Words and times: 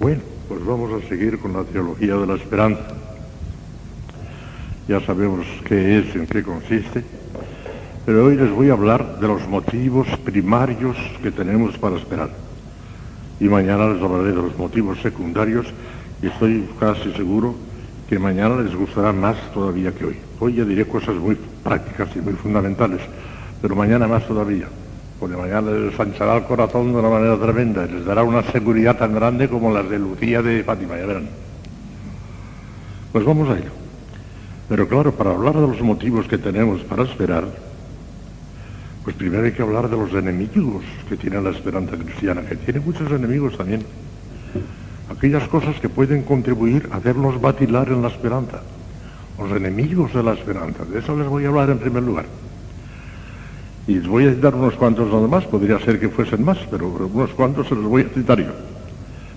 Bueno, 0.00 0.22
pues 0.48 0.64
vamos 0.64 0.92
a 0.92 1.08
seguir 1.08 1.40
con 1.40 1.54
la 1.54 1.64
teología 1.64 2.14
de 2.14 2.26
la 2.26 2.34
esperanza. 2.34 2.86
Ya 4.86 5.00
sabemos 5.00 5.44
qué 5.64 5.98
es, 5.98 6.14
en 6.14 6.24
qué 6.28 6.44
consiste, 6.44 7.02
pero 8.06 8.26
hoy 8.26 8.36
les 8.36 8.48
voy 8.52 8.70
a 8.70 8.74
hablar 8.74 9.18
de 9.18 9.26
los 9.26 9.46
motivos 9.48 10.06
primarios 10.24 10.96
que 11.20 11.32
tenemos 11.32 11.76
para 11.78 11.96
esperar. 11.96 12.30
Y 13.40 13.48
mañana 13.48 13.88
les 13.88 14.00
hablaré 14.00 14.28
de 14.28 14.36
los 14.36 14.56
motivos 14.56 15.00
secundarios 15.00 15.66
y 16.22 16.28
estoy 16.28 16.68
casi 16.78 17.12
seguro 17.14 17.56
que 18.08 18.20
mañana 18.20 18.62
les 18.62 18.76
gustará 18.76 19.12
más 19.12 19.36
todavía 19.52 19.92
que 19.92 20.04
hoy. 20.04 20.16
Hoy 20.38 20.54
ya 20.54 20.64
diré 20.64 20.86
cosas 20.86 21.16
muy 21.16 21.36
prácticas 21.64 22.08
y 22.14 22.20
muy 22.20 22.34
fundamentales, 22.34 23.00
pero 23.60 23.74
mañana 23.74 24.06
más 24.06 24.24
todavía 24.28 24.68
porque 25.18 25.36
mañana 25.36 25.70
les 25.70 25.98
anchará 25.98 26.36
el 26.36 26.44
corazón 26.44 26.92
de 26.92 26.98
una 26.98 27.08
manera 27.08 27.36
tremenda 27.36 27.84
y 27.86 27.92
les 27.92 28.04
dará 28.04 28.22
una 28.22 28.42
seguridad 28.42 28.96
tan 28.96 29.14
grande 29.14 29.48
como 29.48 29.72
las 29.72 29.88
de 29.90 29.98
Lucía 29.98 30.42
de 30.42 30.62
Fátima, 30.62 30.96
ya 30.96 31.06
verán. 31.06 31.28
Pues 33.12 33.24
vamos 33.24 33.48
a 33.48 33.58
ello. 33.58 33.70
Pero 34.68 34.86
claro, 34.86 35.12
para 35.12 35.30
hablar 35.30 35.54
de 35.54 35.66
los 35.66 35.80
motivos 35.80 36.28
que 36.28 36.38
tenemos 36.38 36.82
para 36.82 37.02
esperar, 37.02 37.44
pues 39.02 39.16
primero 39.16 39.44
hay 39.44 39.52
que 39.52 39.62
hablar 39.62 39.88
de 39.88 39.96
los 39.96 40.12
enemigos 40.12 40.84
que 41.08 41.16
tiene 41.16 41.40
la 41.40 41.50
esperanza 41.50 41.96
cristiana, 41.96 42.42
que 42.42 42.56
tiene 42.56 42.80
muchos 42.80 43.10
enemigos 43.10 43.56
también. 43.56 43.82
Aquellas 45.10 45.48
cosas 45.48 45.80
que 45.80 45.88
pueden 45.88 46.22
contribuir 46.22 46.88
a 46.92 46.98
hacernos 46.98 47.40
vacilar 47.40 47.88
en 47.88 48.02
la 48.02 48.08
esperanza. 48.08 48.60
Los 49.38 49.50
enemigos 49.52 50.12
de 50.12 50.22
la 50.22 50.34
esperanza. 50.34 50.84
De 50.84 50.98
eso 50.98 51.16
les 51.16 51.26
voy 51.26 51.44
a 51.44 51.48
hablar 51.48 51.70
en 51.70 51.78
primer 51.78 52.02
lugar. 52.02 52.26
Y 53.88 54.00
voy 54.00 54.26
a 54.26 54.34
citar 54.34 54.54
unos 54.54 54.74
cuantos 54.74 55.10
nada 55.10 55.26
más, 55.26 55.46
podría 55.46 55.80
ser 55.80 55.98
que 55.98 56.10
fuesen 56.10 56.44
más, 56.44 56.58
pero 56.70 56.88
unos 56.88 57.30
cuantos 57.30 57.68
se 57.68 57.74
los 57.74 57.84
voy 57.84 58.02
a 58.02 58.08
citar 58.10 58.38
yo. 58.38 58.52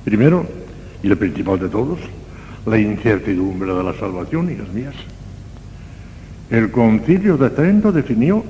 Primero, 0.04 0.46
y 1.02 1.08
el 1.08 1.18
principal 1.18 1.58
de 1.58 1.70
todos, 1.70 2.00
la 2.66 2.78
incertidumbre 2.78 3.74
de 3.74 3.82
la 3.82 3.94
salvación, 3.94 4.52
hijas 4.52 4.68
mías. 4.74 4.94
El 6.50 6.70
concilio 6.70 7.38
de 7.38 7.50
Trento 7.50 7.94
definió 7.94 8.44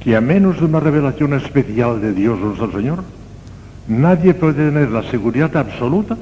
que 0.00 0.16
a 0.16 0.20
menos 0.20 0.58
de 0.58 0.64
una 0.64 0.80
revelación 0.80 1.32
especial 1.34 2.00
de 2.00 2.12
Dios 2.14 2.36
nuestro 2.40 2.72
Señor, 2.72 3.04
nadie 3.86 4.34
puede 4.34 4.54
tener 4.54 4.90
la 4.90 5.08
seguridad 5.08 5.56
absoluta 5.56 6.16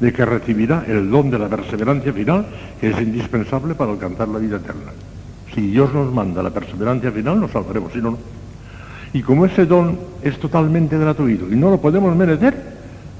de 0.00 0.12
que 0.12 0.26
recibirá 0.26 0.84
el 0.86 1.10
don 1.10 1.30
de 1.30 1.38
la 1.38 1.48
perseverancia 1.48 2.12
final, 2.12 2.44
que 2.78 2.90
es 2.90 3.00
indispensable 3.00 3.74
para 3.74 3.92
alcanzar 3.92 4.28
la 4.28 4.38
vida 4.38 4.56
eterna. 4.56 4.92
Si 5.54 5.62
Dios 5.62 5.94
nos 5.94 6.12
manda 6.12 6.42
la 6.42 6.50
perseverancia 6.50 7.10
final, 7.10 7.40
nos 7.40 7.52
salvaremos, 7.52 7.90
si 7.94 8.00
no, 8.00 8.10
no. 8.10 8.39
Y 9.12 9.22
como 9.22 9.46
ese 9.46 9.66
don 9.66 9.98
es 10.22 10.38
totalmente 10.38 10.96
gratuito 10.96 11.50
y 11.50 11.56
no 11.56 11.70
lo 11.70 11.80
podemos 11.80 12.14
merecer, 12.14 12.54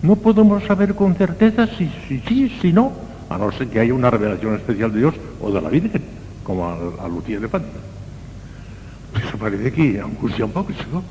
no 0.02 0.16
podemos 0.16 0.62
saber 0.64 0.94
con 0.94 1.14
certeza 1.14 1.66
si 1.66 1.90
sí, 2.08 2.22
si, 2.26 2.48
si, 2.60 2.72
no, 2.72 2.92
a 3.28 3.36
no 3.36 3.50
ser 3.52 3.68
que 3.68 3.80
haya 3.80 3.92
una 3.92 4.10
revelación 4.10 4.54
especial 4.54 4.92
de 4.92 4.98
Dios 5.00 5.14
o 5.40 5.50
de 5.50 5.60
la 5.60 5.68
Virgen, 5.68 6.02
como 6.44 6.66
a, 6.66 6.76
a 7.04 7.08
Lucía 7.08 7.40
de 7.40 7.48
Fátima. 7.48 7.80
Eso 9.16 9.36
parece 9.36 9.72
que 9.72 10.00
angustia 10.00 10.44
un 10.44 10.52
poco, 10.52 10.70
¿no? 10.92 11.02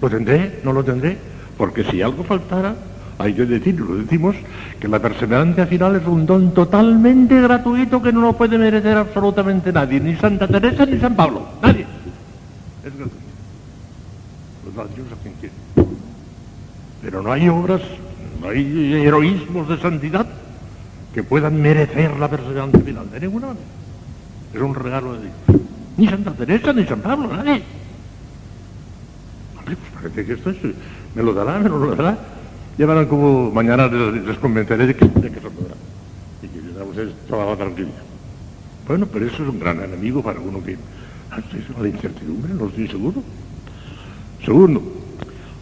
¿Lo 0.00 0.10
tendré? 0.10 0.60
¿No 0.64 0.72
lo 0.72 0.84
tendré? 0.84 1.16
Porque 1.56 1.84
si 1.84 2.02
algo 2.02 2.24
faltara, 2.24 2.74
hay 3.18 3.32
que 3.32 3.46
decirlo, 3.46 3.94
lo 3.94 3.96
decimos, 3.96 4.34
que 4.80 4.88
la 4.88 4.98
perseverancia 4.98 5.66
final 5.66 5.94
es 5.94 6.06
un 6.06 6.26
don 6.26 6.52
totalmente 6.52 7.40
gratuito 7.40 8.02
que 8.02 8.12
no 8.12 8.20
lo 8.20 8.32
puede 8.32 8.58
merecer 8.58 8.96
absolutamente 8.96 9.72
nadie, 9.72 10.00
ni 10.00 10.16
Santa 10.16 10.48
Teresa 10.48 10.84
ni 10.84 10.98
San 10.98 11.14
Pablo, 11.14 11.46
nadie. 11.62 11.86
Es 12.84 12.98
gratuito 12.98 13.33
da 14.74 14.82
a 14.82 14.86
quien 15.22 15.34
quiere. 15.40 15.54
Pero 17.02 17.22
no 17.22 17.32
hay 17.32 17.48
obras, 17.48 17.80
no 18.40 18.48
hay 18.48 18.94
heroísmos 18.94 19.68
de 19.68 19.78
santidad 19.78 20.26
que 21.12 21.22
puedan 21.22 21.60
merecer 21.60 22.18
la 22.18 22.28
perseverancia 22.28 22.80
final, 22.80 23.10
de 23.10 23.20
ninguna 23.20 23.48
manera. 23.48 23.66
Es 24.52 24.60
un 24.60 24.74
regalo 24.74 25.14
de 25.14 25.20
Dios. 25.20 25.60
Ni 25.96 26.08
Santa 26.08 26.32
Teresa, 26.32 26.72
ni 26.72 26.84
San 26.84 27.00
Pablo, 27.00 27.28
nadie. 27.28 27.62
Hombre, 29.58 29.76
pues 29.76 29.92
parece 29.94 30.26
que 30.26 30.32
esto 30.32 30.50
es, 30.50 30.56
me 31.14 31.22
lo 31.22 31.32
dará, 31.32 31.58
me 31.58 31.68
lo 31.68 31.94
dará. 31.94 32.18
Ya 32.76 32.86
verán 32.86 33.06
como 33.06 33.50
mañana 33.52 33.86
les, 33.86 34.24
les 34.24 34.38
convenceré 34.38 34.86
de 34.88 34.96
que, 34.96 35.06
de 35.06 35.30
que 35.30 35.40
se 35.40 35.50
podrá. 35.50 35.74
Y 36.42 36.48
que 36.48 36.60
les 36.60 36.88
ustedes 36.88 37.14
toda 37.28 37.46
la 37.46 37.56
tranquilidad. 37.56 38.02
Bueno, 38.88 39.06
pero 39.06 39.26
eso 39.26 39.42
es 39.42 39.48
un 39.48 39.60
gran 39.60 39.80
enemigo 39.80 40.22
para 40.22 40.40
uno 40.40 40.62
que... 40.62 40.72
Es 40.72 41.78
la 41.80 41.88
incertidumbre, 41.88 42.54
no 42.54 42.66
estoy 42.68 42.86
seguro. 42.86 43.22
Segundo, 44.44 44.82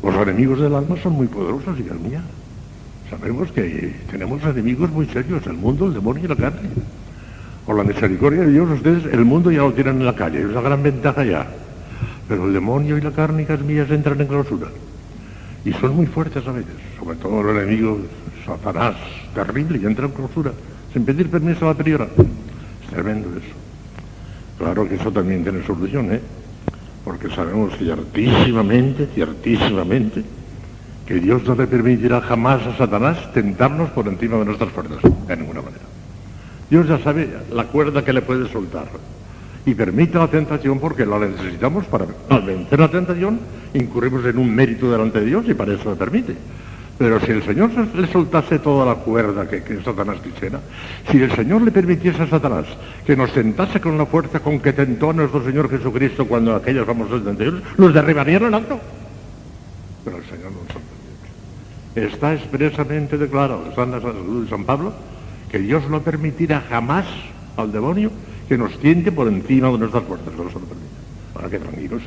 los 0.03 0.15
enemigos 0.17 0.61
del 0.61 0.75
alma 0.75 0.97
son 1.03 1.13
muy 1.13 1.29
poderosos, 1.29 1.79
hijas 1.79 2.01
mías. 2.01 2.23
Sabemos 3.09 3.53
que 3.53 3.95
tenemos 4.11 4.43
enemigos 4.43 4.91
muy 4.91 5.07
serios, 5.07 5.47
el 5.47 5.55
mundo, 5.55 5.87
el 5.87 5.95
demonio 5.95 6.25
y 6.25 6.29
la 6.29 6.37
carne. 6.37 6.69
Por 7.67 7.77
la 7.77 7.85
misericordia 7.85 8.41
de 8.41 8.53
Dios, 8.53 8.69
ustedes 8.71 9.05
el 9.13 9.25
mundo 9.25 9.53
ya 9.53 9.61
lo 9.61 9.73
tienen 9.73 9.99
en 9.99 10.07
la 10.07 10.17
calle, 10.17 10.41
es 10.41 10.47
una 10.47 10.63
gran 10.63 10.83
ventaja 10.83 11.25
ya. 11.25 11.47
Pero 12.27 12.47
el 12.47 12.55
demonio 12.55 12.99
y 12.99 13.01
la 13.01 13.13
carne, 13.13 13.43
hijas 13.43 13.61
mías, 13.61 13.89
entran 13.91 14.21
en 14.21 14.27
clausura. 14.27 14.69
Y 15.65 15.73
son 15.75 15.95
muy 15.95 16.07
fuertes 16.07 16.45
a 16.47 16.53
veces, 16.53 16.75
sobre 16.99 17.17
todo 17.19 17.41
el 17.49 17.57
enemigo 17.59 18.01
Satanás, 18.45 18.97
terrible, 19.33 19.79
y 19.81 19.87
entra 19.87 20.07
en 20.07 20.13
clausura, 20.13 20.53
sin 20.93 21.05
pedir 21.05 21.31
permiso 21.31 21.67
a 21.67 21.69
la 21.69 21.79
priora. 21.79 22.09
Es 22.83 22.91
tremendo 22.91 23.29
eso. 23.29 23.55
Claro 24.59 24.89
que 24.89 24.97
eso 24.97 25.13
también 25.13 25.45
tiene 25.45 25.65
solución, 25.65 26.13
¿eh? 26.13 26.21
Porque 27.05 27.29
sabemos 27.31 27.77
ciertísimamente, 27.79 29.09
ciertísimamente, 29.15 30.23
que 31.07 31.15
Dios 31.15 31.43
no 31.45 31.55
le 31.55 31.67
permitirá 31.67 32.21
jamás 32.21 32.67
a 32.67 32.77
Satanás 32.77 33.33
tentarnos 33.33 33.91
por 33.91 34.07
encima 34.07 34.39
de 34.39 34.45
nuestras 34.45 34.71
fuerzas, 34.71 34.99
de 35.27 35.37
ninguna 35.37 35.63
manera. 35.63 35.85
Dios 36.71 36.89
ya 36.89 36.99
sabe 36.99 37.29
la 37.53 37.65
cuerda 37.65 38.05
que 38.05 38.13
le 38.13 38.23
puede 38.23 38.49
soltar 38.49 38.87
y 39.67 39.75
permite 39.75 40.19
la 40.19 40.29
tentación 40.29 40.81
porque 40.81 41.05
la 41.05 41.19
necesitamos 41.19 41.85
para 41.87 42.07
al 42.29 42.43
vencer 42.43 42.81
la 42.81 42.91
tentación 42.91 43.39
incurrimos 43.75 44.25
en 44.25 44.39
un 44.39 44.55
mérito 44.55 44.91
delante 44.91 45.21
de 45.21 45.27
Dios 45.27 45.45
y 45.49 45.55
para 45.55 45.75
eso 45.75 45.91
le 45.91 45.97
permite. 45.97 46.35
Pero 46.99 47.21
si 47.21 47.33
el 47.33 47.43
Señor 47.43 47.71
le 47.95 48.07
soltase 48.07 48.59
toda 48.59 48.87
la 48.87 48.95
cuerda 48.95 49.49
que, 49.49 49.63
Satanás 49.83 50.19
quisiera, 50.23 50.61
si 51.11 51.23
el 51.23 51.33
Señor 51.33 51.63
le 51.63 51.71
permitiese 51.71 52.23
a 52.23 52.27
Satanás 52.29 52.67
que 53.05 53.17
nos 53.17 53.33
tentase 53.33 53.81
con 53.81 53.99
la 53.99 54.07
fuerza 54.07 54.41
con 54.41 54.61
que 54.61 54.73
tentó 54.73 55.11
a 55.11 55.13
nuestro 55.13 55.45
Señor 55.45 55.69
Jesucristo 55.71 56.27
cuando 56.27 56.55
aquellos 56.55 56.87
famosos 56.87 57.25
tentaciones, 57.25 57.63
nos 57.79 57.93
derribarían 57.93 58.45
en 58.45 58.55
alto. 58.55 58.81
Pero 60.05 60.19
el 60.19 60.25
Señor 60.25 60.53
no 60.53 60.59
nos 60.59 60.69
permite. 61.95 62.15
Está 62.15 62.35
expresamente 62.35 63.19
declarado, 63.19 63.67
está 63.69 63.83
en 63.83 63.91
la 63.91 64.01
salud 64.01 64.45
de 64.45 64.51
San 64.51 64.65
Pablo, 64.65 64.93
que 65.51 65.59
Dios 65.59 65.89
no 65.89 66.03
permitirá 66.03 66.63
jamás 66.69 67.07
al 67.57 67.73
demonio 67.73 68.11
que 68.49 68.59
nos 68.59 68.79
tiente 68.79 69.11
por 69.13 69.29
encima 69.29 69.71
de 69.71 69.79
nuestras 69.79 70.05
fuerzas, 70.05 70.33
no 70.37 70.49
se 70.49 70.55
lo. 70.55 70.67
Ahora 71.35 71.49
que 71.49 71.59
tranquilos, 71.59 72.03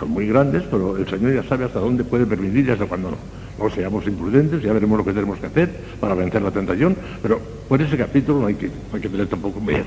son 0.00 0.10
muy 0.10 0.26
grandes, 0.26 0.64
pero 0.70 0.96
el 0.96 1.06
Señor 1.06 1.34
ya 1.34 1.42
sabe 1.44 1.66
hasta 1.66 1.78
dónde 1.78 2.02
puede 2.02 2.24
permitir 2.26 2.66
y 2.66 2.70
hasta 2.70 2.86
cuándo 2.86 3.10
no. 3.10 3.18
No 3.62 3.70
seamos 3.70 4.06
imprudentes, 4.06 4.62
ya 4.62 4.72
veremos 4.72 4.98
lo 4.98 5.04
que 5.04 5.12
tenemos 5.12 5.38
que 5.38 5.46
hacer 5.46 5.70
para 6.00 6.14
vencer 6.14 6.40
la 6.40 6.50
tentación, 6.50 6.96
pero 7.22 7.38
por 7.68 7.80
ese 7.82 7.96
capítulo 7.98 8.40
no 8.40 8.46
hay 8.46 8.54
que, 8.54 8.70
hay 8.92 9.00
que 9.00 9.08
tener 9.08 9.26
tampoco 9.26 9.60
miedo. 9.60 9.84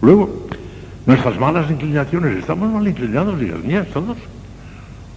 Luego, 0.00 0.48
nuestras 1.04 1.38
malas 1.38 1.70
inclinaciones, 1.70 2.38
estamos 2.38 2.72
mal 2.72 2.88
inclinados, 2.88 3.40
hijas 3.42 3.62
mías, 3.62 3.86
todos. 3.92 4.16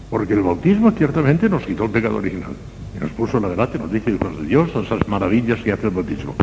Porque 0.10 0.34
el 0.34 0.42
bautismo 0.42 0.92
ciertamente 0.92 1.50
nos 1.50 1.64
quitó 1.64 1.86
el 1.86 1.92
pecado 1.92 2.18
original. 2.18 2.52
Y 2.96 3.00
nos 3.00 3.12
puso 3.12 3.40
la 3.40 3.48
gracia, 3.50 3.80
nos 3.80 3.92
dice 3.92 4.12
hijos 4.12 4.38
de 4.40 4.48
Dios, 4.48 4.70
esas 4.76 5.08
maravillas 5.08 5.60
que 5.62 5.72
hace 5.72 5.88
el 5.88 5.94
bautismo. 5.94 6.36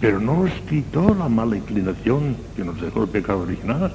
Pero 0.00 0.20
no 0.20 0.42
nos 0.42 0.52
quitó 0.68 1.14
la 1.14 1.28
mala 1.28 1.56
inclinación 1.56 2.36
que 2.56 2.64
nos 2.64 2.80
dejó 2.80 3.04
el 3.04 3.08
pecado 3.08 3.40
original. 3.40 3.92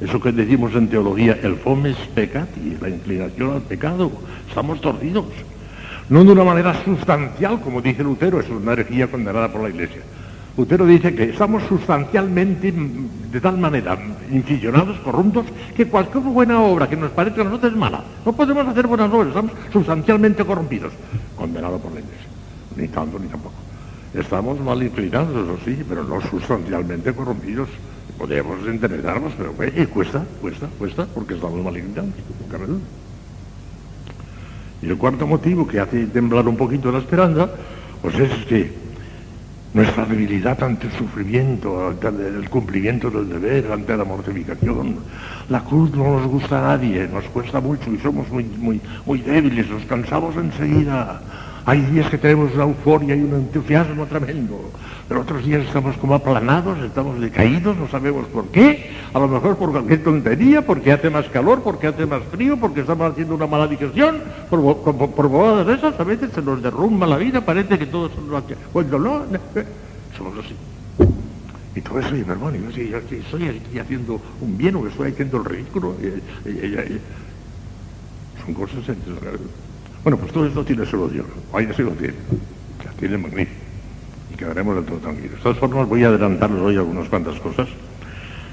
Eso 0.00 0.20
que 0.20 0.30
decimos 0.30 0.74
en 0.74 0.88
teología, 0.88 1.38
el 1.42 1.56
fomes 1.56 1.96
peccati, 2.14 2.76
la 2.80 2.90
inclinación 2.90 3.52
al 3.52 3.62
pecado. 3.62 4.12
Estamos 4.48 4.80
torcidos. 4.80 5.24
No 6.08 6.22
de 6.22 6.32
una 6.32 6.44
manera 6.44 6.74
sustancial, 6.84 7.60
como 7.60 7.80
dice 7.80 8.04
Lutero, 8.04 8.40
es 8.40 8.48
una 8.50 8.74
herejía 8.74 9.10
condenada 9.10 9.50
por 9.50 9.62
la 9.62 9.70
Iglesia. 9.70 10.02
Lutero 10.56 10.86
dice 10.86 11.14
que 11.14 11.30
estamos 11.30 11.62
sustancialmente, 11.64 12.72
de 12.72 13.40
tal 13.40 13.58
manera, 13.58 13.98
incisionados, 14.30 14.98
corruptos, 15.00 15.46
que 15.74 15.86
cualquier 15.86 16.24
buena 16.24 16.60
obra 16.60 16.88
que 16.88 16.96
nos 16.96 17.10
parezca 17.10 17.40
a 17.40 17.44
nosotros 17.44 17.72
es 17.72 17.78
mala. 17.78 18.04
No 18.24 18.32
podemos 18.32 18.66
hacer 18.66 18.86
buenas 18.86 19.12
obras, 19.12 19.28
estamos 19.28 19.52
sustancialmente 19.72 20.44
corrompidos. 20.44 20.92
Condenado 21.36 21.78
por 21.78 21.92
la 21.92 22.00
Iglesia. 22.00 22.26
Ni 22.76 22.88
tanto 22.88 23.18
ni 23.18 23.28
tampoco. 23.28 23.54
Estamos 24.14 24.60
mal 24.60 24.82
inclinados, 24.82 25.30
eso 25.30 25.58
sí, 25.64 25.82
pero 25.88 26.04
no 26.04 26.20
sustancialmente 26.20 27.12
corrompidos. 27.12 27.68
Podemos 28.18 28.66
entendernos, 28.66 29.32
pero 29.36 29.52
cuesta, 29.92 30.24
cuesta, 30.40 30.66
cuesta, 30.78 31.06
porque 31.14 31.34
estamos 31.34 31.62
mal 31.62 31.76
inclinados. 31.76 32.10
Y 34.82 34.86
el 34.88 34.96
cuarto 34.96 35.26
motivo 35.26 35.66
que 35.66 35.80
hace 35.80 36.06
temblar 36.06 36.48
un 36.48 36.56
poquito 36.56 36.90
la 36.92 36.98
esperanza, 36.98 37.50
pues 38.00 38.18
es 38.18 38.44
que 38.46 38.72
nuestra 39.74 40.06
debilidad 40.06 40.62
ante 40.62 40.86
el 40.86 40.92
sufrimiento, 40.94 41.88
ante 41.88 42.08
el 42.08 42.48
cumplimiento 42.48 43.10
del 43.10 43.28
deber, 43.28 43.70
ante 43.70 43.96
la 43.96 44.04
mortificación. 44.04 44.96
La 45.50 45.62
cruz 45.62 45.90
no 45.92 46.18
nos 46.18 46.26
gusta 46.26 46.58
a 46.58 46.76
nadie, 46.76 47.06
nos 47.08 47.24
cuesta 47.26 47.60
mucho 47.60 47.92
y 47.92 47.98
somos 47.98 48.28
muy, 48.30 48.44
muy, 48.44 48.80
muy 49.04 49.20
débiles, 49.20 49.68
nos 49.68 49.84
cansamos 49.84 50.34
enseguida. 50.36 51.20
Hay 51.68 51.80
días 51.80 52.08
que 52.08 52.16
tenemos 52.16 52.54
una 52.54 52.62
euforia 52.62 53.16
y 53.16 53.22
un 53.22 53.34
entusiasmo 53.34 54.06
tremendo, 54.06 54.70
pero 55.08 55.22
otros 55.22 55.44
días 55.44 55.66
estamos 55.66 55.96
como 55.96 56.14
aplanados, 56.14 56.78
estamos 56.78 57.20
decaídos, 57.20 57.76
no 57.76 57.88
sabemos 57.88 58.24
por 58.28 58.46
qué, 58.50 58.92
a 59.12 59.18
lo 59.18 59.26
mejor 59.26 59.56
por 59.56 59.72
cualquier 59.72 60.04
tontería, 60.04 60.64
porque 60.64 60.92
hace 60.92 61.10
más 61.10 61.28
calor, 61.28 61.62
porque 61.64 61.88
hace 61.88 62.06
más 62.06 62.22
frío, 62.30 62.56
porque 62.56 62.82
estamos 62.82 63.10
haciendo 63.10 63.34
una 63.34 63.48
mala 63.48 63.66
digestión, 63.66 64.22
por, 64.48 64.76
por, 64.78 65.66
de 65.66 65.74
esas, 65.74 65.98
a 65.98 66.04
veces 66.04 66.30
se 66.32 66.40
nos 66.40 66.62
derrumba 66.62 67.04
la 67.04 67.16
vida, 67.16 67.40
parece 67.40 67.76
que 67.76 67.86
todo 67.86 68.10
son 68.10 68.28
cuando 68.72 68.98
no, 69.00 69.22
somos 70.16 70.38
así. 70.38 70.54
Y 71.74 71.80
todo 71.80 71.98
eso, 71.98 72.14
y 72.14 72.22
mi 72.22 72.30
hermano, 72.30 72.56
yo, 72.70 72.98
estoy 72.98 73.48
aquí 73.48 73.78
haciendo 73.80 74.20
un 74.40 74.56
bien 74.56 74.76
o 74.76 74.86
estoy 74.86 75.10
haciendo 75.10 75.38
el 75.38 75.44
ridículo. 75.44 75.96
son 78.44 78.54
cosas 78.54 78.88
entre 78.88 79.14
bueno, 80.06 80.18
pues 80.18 80.32
todo 80.32 80.46
esto 80.46 80.64
tiene 80.64 80.86
solución. 80.86 81.26
Vaya 81.52 81.74
sí 81.74 81.82
lo 81.82 81.90
tiene. 81.90 82.14
La 82.84 82.92
tiene 82.92 83.18
magnífico. 83.18 83.58
Y 84.32 84.36
quedaremos 84.36 84.76
del 84.76 84.84
todo 84.84 84.98
tranquilos. 84.98 85.32
De 85.32 85.42
todas 85.42 85.58
formas, 85.58 85.88
voy 85.88 86.04
a 86.04 86.06
adelantarles 86.06 86.62
hoy 86.62 86.76
algunas 86.76 87.08
cuantas 87.08 87.40
cosas. 87.40 87.66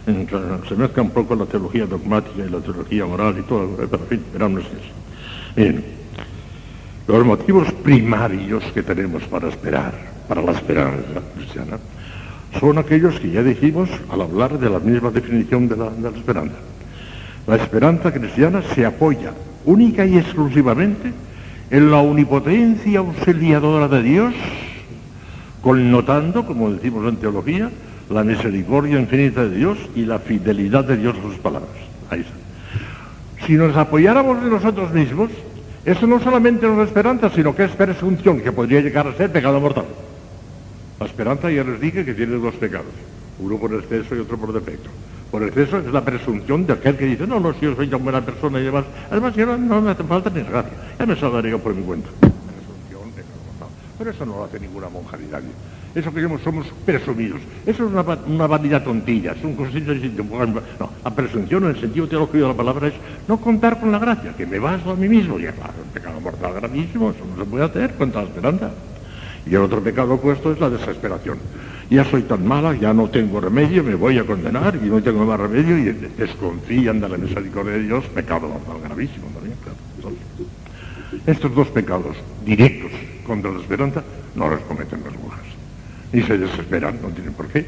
Se 0.07 0.75
mezcla 0.75 1.03
un 1.03 1.11
poco 1.11 1.35
la 1.35 1.45
teología 1.45 1.85
dogmática 1.85 2.43
y 2.43 2.49
la 2.49 2.59
teología 2.59 3.05
moral 3.05 3.35
y 3.37 3.43
todo, 3.43 3.69
pero 3.77 4.01
en 4.01 4.09
fin, 4.09 4.23
verán 4.33 4.57
ustedes. 4.57 4.81
Bien, 5.55 5.85
los 7.07 7.23
motivos 7.23 7.71
primarios 7.71 8.63
que 8.73 8.81
tenemos 8.81 9.21
para 9.25 9.47
esperar, 9.49 9.93
para 10.27 10.41
la 10.41 10.53
esperanza 10.53 11.21
cristiana, 11.35 11.77
son 12.59 12.79
aquellos 12.79 13.19
que 13.19 13.29
ya 13.29 13.43
dijimos 13.43 13.91
al 14.09 14.21
hablar 14.21 14.57
de 14.57 14.71
la 14.71 14.79
misma 14.79 15.11
definición 15.11 15.69
de 15.69 15.77
la 15.77 15.91
esperanza. 16.15 16.55
La 17.45 17.57
esperanza 17.57 18.11
cristiana 18.11 18.63
se 18.73 18.87
apoya 18.87 19.33
única 19.65 20.03
y 20.03 20.17
exclusivamente 20.17 21.13
en 21.73 21.89
la 21.89 21.97
omnipotencia 21.97 22.99
auxiliadora 22.99 23.87
de 23.87 24.03
Dios, 24.03 24.33
connotando, 25.59 26.45
como 26.45 26.69
decimos 26.69 27.09
en 27.09 27.17
teología, 27.17 27.71
la 28.11 28.23
misericordia 28.23 28.99
infinita 28.99 29.41
de 29.41 29.57
Dios 29.57 29.79
y 29.95 30.05
la 30.05 30.19
fidelidad 30.19 30.85
de 30.85 30.97
Dios 30.97 31.17
a 31.17 31.21
sus 31.23 31.37
palabras. 31.37 31.73
Ahí 32.11 32.19
está. 32.19 33.47
Si 33.47 33.53
nos 33.53 33.75
apoyáramos 33.75 34.37
en 34.43 34.51
nosotros 34.51 34.93
mismos, 34.93 35.31
eso 35.83 36.05
no 36.05 36.19
solamente 36.19 36.67
no 36.67 36.79
es 36.79 36.89
esperanza, 36.89 37.31
sino 37.31 37.55
que 37.55 37.63
es 37.63 37.71
presunción, 37.71 38.39
que 38.41 38.51
podría 38.51 38.79
llegar 38.79 39.07
a 39.07 39.17
ser 39.17 39.31
pecado 39.31 39.59
mortal. 39.59 39.85
La 40.99 41.07
esperanza 41.07 41.49
ya 41.49 41.63
les 41.63 41.81
dije 41.81 42.05
que 42.05 42.13
tiene 42.13 42.35
dos 42.35 42.53
pecados, 42.53 42.93
uno 43.39 43.57
por 43.57 43.73
exceso 43.73 44.15
y 44.15 44.19
otro 44.19 44.37
por 44.37 44.53
defecto. 44.53 44.91
Por 45.33 45.41
exceso 45.41 45.79
es 45.79 45.91
la 45.91 46.05
presunción 46.05 46.67
de 46.67 46.73
aquel 46.73 46.95
que 46.95 47.05
dice, 47.05 47.25
no, 47.25 47.39
no, 47.39 47.55
si 47.55 47.61
yo 47.61 47.75
soy 47.75 47.87
tan 47.87 48.03
buena 48.03 48.21
persona 48.21 48.59
y 48.59 48.65
demás. 48.65 48.85
Además, 49.09 49.33
yo 49.33 49.47
no, 49.57 49.81
me 49.81 49.89
hace 49.89 50.03
falta 50.03 50.29
ni 50.29 50.43
gracia. 50.43 50.73
Ya 50.99 51.07
me 51.07 51.15
salvaré 51.15 51.49
yo 51.49 51.57
por 51.57 51.73
mi 51.73 51.81
cuenta. 51.81 52.07
Presunción 52.19 53.15
de 53.15 53.23
Pero 53.97 54.11
eso 54.11 54.27
no 54.27 54.35
lo 54.35 54.43
hace 54.43 54.59
ninguna 54.59 54.89
monja 54.89 55.17
ni 55.17 55.25
nadie. 55.25 55.49
Eso 55.95 56.13
que 56.13 56.21
somos 56.43 56.67
presumidos. 56.85 57.41
Eso 57.65 57.87
es 57.87 57.91
una, 57.91 58.03
una 58.27 58.45
vanidad 58.45 58.83
tontilla. 58.83 59.31
Es 59.31 59.43
un 59.43 59.57
No, 59.57 60.89
la 61.03 61.15
presunción 61.15 61.63
en 61.63 61.69
el 61.71 61.81
sentido 61.81 62.07
teológico 62.07 62.37
de 62.37 62.47
la 62.49 62.53
palabra 62.53 62.87
es 62.89 62.93
no 63.27 63.37
contar 63.37 63.79
con 63.79 63.91
la 63.91 63.97
gracia, 63.97 64.35
que 64.37 64.45
me 64.45 64.59
baso 64.59 64.91
a 64.91 64.95
mí 64.95 65.09
mismo. 65.09 65.39
Y 65.39 65.45
claro, 65.45 65.73
un 65.83 65.89
pecado 65.91 66.21
mortal 66.21 66.53
gravísimo, 66.53 67.09
eso 67.09 67.25
no 67.25 67.43
se 67.43 67.49
puede 67.49 67.65
hacer 67.65 67.95
contra 67.95 68.21
la 68.21 68.27
esperanza. 68.27 68.71
Y 69.45 69.55
el 69.55 69.61
otro 69.61 69.81
pecado 69.81 70.13
opuesto 70.13 70.51
es 70.51 70.59
la 70.59 70.69
desesperación 70.69 71.37
ya 71.93 72.03
soy 72.05 72.23
tan 72.23 72.45
mala, 72.45 72.75
ya 72.75 72.93
no 72.93 73.09
tengo 73.09 73.39
remedio, 73.39 73.83
me 73.83 73.95
voy 73.95 74.17
a 74.17 74.25
condenar 74.25 74.79
y 74.81 74.87
no 74.87 75.01
tengo 75.01 75.25
más 75.25 75.39
remedio 75.39 75.77
y 75.77 75.83
desconfían 76.17 76.99
de 76.99 77.09
la 77.09 77.17
misericordia 77.17 77.73
de 77.73 77.83
Dios, 77.83 78.05
pecado 78.05 78.49
gravísimo 78.83 79.27
también, 79.27 79.55
claro. 79.63 80.15
estos 81.27 81.53
dos 81.53 81.67
pecados 81.67 82.15
directos 82.43 82.91
contra 83.25 83.51
la 83.51 83.59
esperanza 83.59 84.03
no 84.35 84.49
los 84.49 84.59
cometen 84.61 85.01
las 85.03 85.13
mujeres. 85.13 85.53
Ni 86.11 86.23
se 86.23 86.37
desesperan, 86.37 86.99
no 87.01 87.09
tienen 87.09 87.33
por 87.33 87.47
qué, 87.47 87.65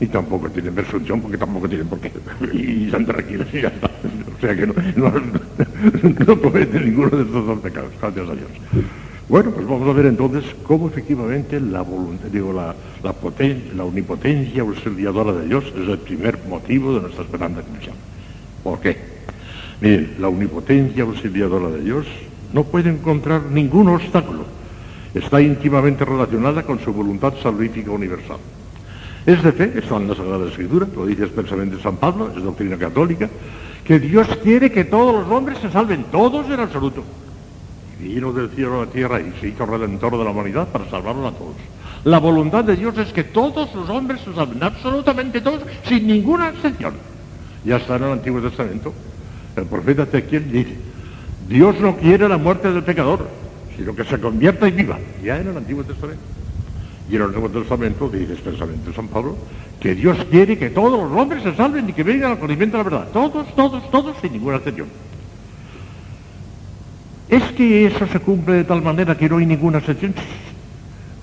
ni 0.00 0.08
tampoco 0.08 0.50
tienen 0.50 0.74
presunción 0.74 1.20
porque 1.20 1.38
tampoco 1.38 1.68
tienen 1.68 1.86
por 1.86 2.00
qué. 2.00 2.10
Y 2.52 2.86
están 2.86 3.06
tranquilos 3.06 3.46
y. 3.52 3.64
O 3.64 4.40
sea 4.40 4.56
que 4.56 4.66
no, 4.66 4.74
no 6.26 6.40
cometen 6.40 6.84
ninguno 6.86 7.10
de 7.10 7.22
estos 7.22 7.46
dos 7.46 7.60
pecados, 7.60 7.90
gracias 8.00 8.28
a 8.28 8.34
Dios. 8.34 8.50
Bueno, 9.30 9.52
pues 9.52 9.64
vamos 9.64 9.88
a 9.88 9.92
ver 9.92 10.06
entonces 10.06 10.42
cómo 10.64 10.88
efectivamente 10.88 11.60
la 11.60 11.86
digo, 12.32 12.52
la, 12.52 12.74
la, 13.00 13.12
potencia, 13.12 13.72
la 13.76 13.84
omnipotencia 13.84 14.62
auxiliadora 14.62 15.30
de 15.30 15.46
Dios 15.46 15.66
es 15.66 15.88
el 15.88 15.98
primer 15.98 16.40
motivo 16.48 16.94
de 16.94 17.02
nuestra 17.02 17.22
esperanza 17.22 17.62
cristiana. 17.62 18.00
¿Por 18.64 18.80
qué? 18.80 18.96
Miren, 19.80 20.16
la 20.18 20.26
omnipotencia 20.26 21.04
auxiliadora 21.04 21.70
de 21.70 21.80
Dios 21.80 22.06
no 22.52 22.64
puede 22.64 22.90
encontrar 22.90 23.42
ningún 23.42 23.90
obstáculo. 23.90 24.46
Está 25.14 25.40
íntimamente 25.40 26.04
relacionada 26.04 26.64
con 26.64 26.80
su 26.80 26.92
voluntad 26.92 27.34
salvífica 27.40 27.92
universal. 27.92 28.38
Es 29.26 29.44
de 29.44 29.52
fe, 29.52 29.72
está 29.76 29.94
en 29.94 30.08
la 30.08 30.16
Sagrada 30.16 30.48
Escritura, 30.48 30.88
lo 30.92 31.06
dice 31.06 31.22
expresamente 31.22 31.80
San 31.80 31.98
Pablo, 31.98 32.32
es 32.36 32.42
doctrina 32.42 32.76
católica, 32.76 33.30
que 33.84 34.00
Dios 34.00 34.26
quiere 34.42 34.72
que 34.72 34.82
todos 34.82 35.14
los 35.14 35.30
hombres 35.30 35.58
se 35.58 35.70
salven, 35.70 36.06
todos 36.10 36.50
en 36.50 36.58
absoluto 36.58 37.04
vino 38.00 38.32
del 38.32 38.50
cielo 38.50 38.80
a 38.80 38.86
la 38.86 38.90
tierra 38.90 39.20
y 39.20 39.32
se 39.40 39.48
hizo 39.48 39.66
redentor 39.66 40.18
de 40.18 40.24
la 40.24 40.30
humanidad 40.30 40.68
para 40.68 40.88
salvarlos 40.88 41.32
a 41.32 41.36
todos. 41.36 41.56
La 42.04 42.18
voluntad 42.18 42.64
de 42.64 42.76
Dios 42.76 42.96
es 42.98 43.12
que 43.12 43.24
todos 43.24 43.74
los 43.74 43.88
hombres 43.90 44.20
se 44.22 44.34
salven, 44.34 44.62
absolutamente 44.62 45.40
todos, 45.40 45.62
sin 45.86 46.06
ninguna 46.06 46.48
excepción. 46.48 46.94
Ya 47.64 47.76
está 47.76 47.96
en 47.96 48.04
el 48.04 48.12
Antiguo 48.12 48.40
Testamento. 48.40 48.94
El 49.54 49.66
profeta 49.66 50.04
Ezequiel 50.04 50.50
dice, 50.50 50.76
Dios 51.48 51.78
no 51.78 51.96
quiere 51.96 52.28
la 52.28 52.38
muerte 52.38 52.72
del 52.72 52.82
pecador, 52.82 53.28
sino 53.76 53.94
que 53.94 54.04
se 54.04 54.18
convierta 54.18 54.66
y 54.66 54.72
viva. 54.72 54.98
Ya 55.22 55.38
en 55.38 55.48
el 55.48 55.56
Antiguo 55.56 55.84
Testamento. 55.84 56.22
Y 57.10 57.16
en 57.16 57.22
el 57.22 57.32
Nuevo 57.32 57.48
Testamento 57.50 58.08
dice 58.08 58.32
expresamente 58.32 58.92
San 58.94 59.08
Pablo 59.08 59.36
que 59.80 59.94
Dios 59.94 60.16
quiere 60.30 60.58
que 60.58 60.70
todos 60.70 61.10
los 61.10 61.18
hombres 61.18 61.42
se 61.42 61.54
salven 61.56 61.88
y 61.88 61.92
que 61.92 62.02
vengan 62.02 62.32
al 62.32 62.38
conocimiento 62.38 62.76
de 62.76 62.84
la 62.84 62.90
verdad. 62.90 63.08
Todos, 63.12 63.54
todos, 63.56 63.90
todos, 63.90 64.16
sin 64.20 64.32
ninguna 64.32 64.58
excepción. 64.58 64.88
¿Es 67.30 67.44
que 67.52 67.86
eso 67.86 68.06
se 68.08 68.18
cumple 68.18 68.56
de 68.56 68.64
tal 68.64 68.82
manera 68.82 69.16
que 69.16 69.28
no 69.28 69.36
hay 69.36 69.46
ninguna 69.46 69.78
excepción? 69.78 70.12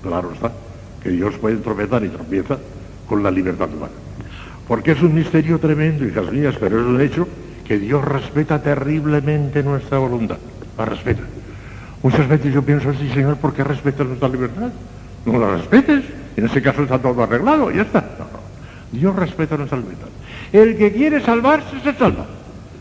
Claro 0.02 0.32
está, 0.32 0.50
que 1.02 1.10
Dios 1.10 1.34
puede 1.34 1.56
tropezar 1.56 2.02
y 2.04 2.08
tropieza 2.08 2.58
con 3.06 3.22
la 3.22 3.30
libertad 3.30 3.68
humana. 3.72 3.92
Porque 4.66 4.92
es 4.92 5.02
un 5.02 5.14
misterio 5.14 5.58
tremendo, 5.58 6.06
hijas 6.06 6.32
mías, 6.32 6.54
pero 6.58 6.80
es 6.80 6.86
un 6.86 7.00
hecho 7.00 7.28
que 7.66 7.78
Dios 7.78 8.02
respeta 8.04 8.62
terriblemente 8.62 9.62
nuestra 9.62 9.98
voluntad. 9.98 10.38
La 10.78 10.86
respeta. 10.86 11.22
Muchas 12.02 12.26
veces 12.28 12.54
yo 12.54 12.62
pienso 12.62 12.90
así, 12.90 13.08
Señor, 13.10 13.36
¿por 13.36 13.52
qué 13.52 13.64
respetas 13.64 14.06
nuestra 14.06 14.28
libertad? 14.28 14.70
No 15.26 15.38
la 15.38 15.56
respetes. 15.56 16.04
En 16.36 16.46
ese 16.46 16.62
caso 16.62 16.84
está 16.84 16.98
todo 16.98 17.22
arreglado, 17.22 17.70
ya 17.70 17.82
está. 17.82 18.04
Dios 18.92 19.14
respeta 19.14 19.56
nuestra 19.56 19.78
libertad. 19.78 20.08
El 20.52 20.76
que 20.78 20.92
quiere 20.92 21.20
salvarse 21.20 21.80
se 21.82 21.92
salva, 21.94 22.26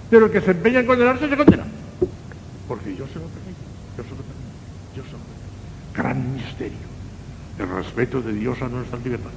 pero 0.10 0.28
el 0.28 0.32
que 0.32 0.42
se 0.42 0.52
empeña 0.52 0.80
en 0.80 0.86
condenarse 0.86 1.28
se 1.28 1.36
condena. 1.36 1.66
Porque 2.68 2.96
yo 2.96 3.06
se 3.08 3.16
lo 3.16 3.26
permito, 3.26 3.64
yo 3.98 4.04
se 4.04 4.10
lo 4.10 4.16
permito, 4.16 4.96
yo 4.96 5.04
se 5.04 5.12
lo 5.12 5.18
permito. 5.18 5.87
Gran 5.98 6.36
misterio, 6.36 6.78
el 7.58 7.70
respeto 7.70 8.22
de 8.22 8.34
Dios 8.34 8.62
a 8.62 8.68
nuestra 8.68 9.00
libertad. 9.00 9.32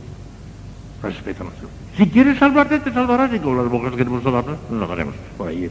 Respeta 1.03 1.43
nuestra 1.43 1.67
Si 1.97 2.07
quieres 2.11 2.39
salvarte, 2.39 2.81
te 2.81 2.93
salvarás, 2.93 3.33
y 3.33 3.39
con 3.39 3.57
las 3.57 3.67
mujeres 3.67 3.97
queremos 3.97 4.23
salvarnos, 4.23 4.59
nos 4.71 4.81
salvaremos 4.81 5.15
por 5.39 5.49
ahí. 5.49 5.71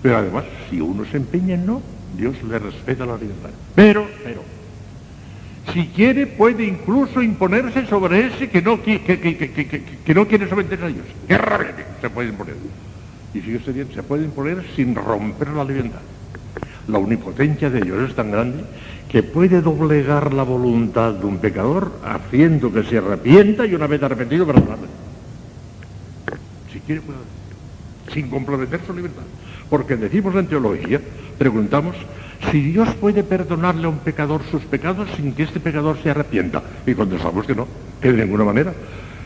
Pero 0.00 0.16
además, 0.16 0.44
si 0.70 0.80
uno 0.80 1.04
se 1.04 1.18
empeña 1.18 1.54
en 1.54 1.66
no, 1.66 1.82
Dios 2.16 2.42
le 2.42 2.58
respeta 2.58 3.04
la 3.04 3.18
libertad. 3.18 3.50
Pero, 3.74 4.06
pero, 4.24 4.42
si 5.74 5.88
quiere, 5.88 6.26
puede 6.26 6.64
incluso 6.64 7.20
imponerse 7.20 7.86
sobre 7.86 8.26
ese 8.28 8.48
que 8.48 8.62
no, 8.62 8.82
que, 8.82 9.02
que, 9.02 9.18
que, 9.18 9.84
que 10.04 10.14
no 10.14 10.26
quiere 10.26 10.48
someterse 10.48 10.84
a 10.86 10.88
Dios. 10.88 11.04
¡Qué 11.28 11.36
rabia! 11.36 11.74
Se 12.00 12.08
puede 12.08 12.30
imponer. 12.30 12.56
Y 13.34 13.40
fíjese 13.40 13.72
bien, 13.72 13.88
se 13.94 14.02
puede 14.02 14.24
imponer 14.24 14.64
sin 14.74 14.94
romper 14.94 15.48
la 15.48 15.64
libertad. 15.64 16.00
La 16.90 16.98
omnipotencia 16.98 17.70
de 17.70 17.80
Dios 17.80 18.10
es 18.10 18.16
tan 18.16 18.30
grande 18.30 18.64
que 19.08 19.22
puede 19.22 19.60
doblegar 19.60 20.32
la 20.32 20.42
voluntad 20.42 21.12
de 21.12 21.26
un 21.26 21.38
pecador 21.38 21.92
haciendo 22.04 22.72
que 22.72 22.84
se 22.84 22.98
arrepienta 22.98 23.66
y 23.66 23.74
una 23.74 23.86
vez 23.86 24.02
arrepentido 24.02 24.46
perdonarle. 24.46 24.88
Si 26.72 26.80
quiere 26.80 27.00
puede 27.00 27.18
sin 28.12 28.28
comprometer 28.28 28.80
su 28.86 28.92
libertad. 28.92 29.22
Porque 29.68 29.96
decimos 29.96 30.34
en 30.34 30.46
teología, 30.46 31.00
preguntamos, 31.38 31.94
si 32.50 32.60
Dios 32.72 32.88
puede 32.94 33.22
perdonarle 33.22 33.86
a 33.86 33.90
un 33.90 33.98
pecador 33.98 34.42
sus 34.50 34.62
pecados 34.62 35.08
sin 35.16 35.32
que 35.32 35.44
este 35.44 35.60
pecador 35.60 35.98
se 36.02 36.10
arrepienta. 36.10 36.62
Y 36.86 36.94
contestamos 36.94 37.46
que 37.46 37.54
no, 37.54 37.66
que 38.00 38.12
de 38.12 38.24
ninguna 38.24 38.44
manera. 38.44 38.72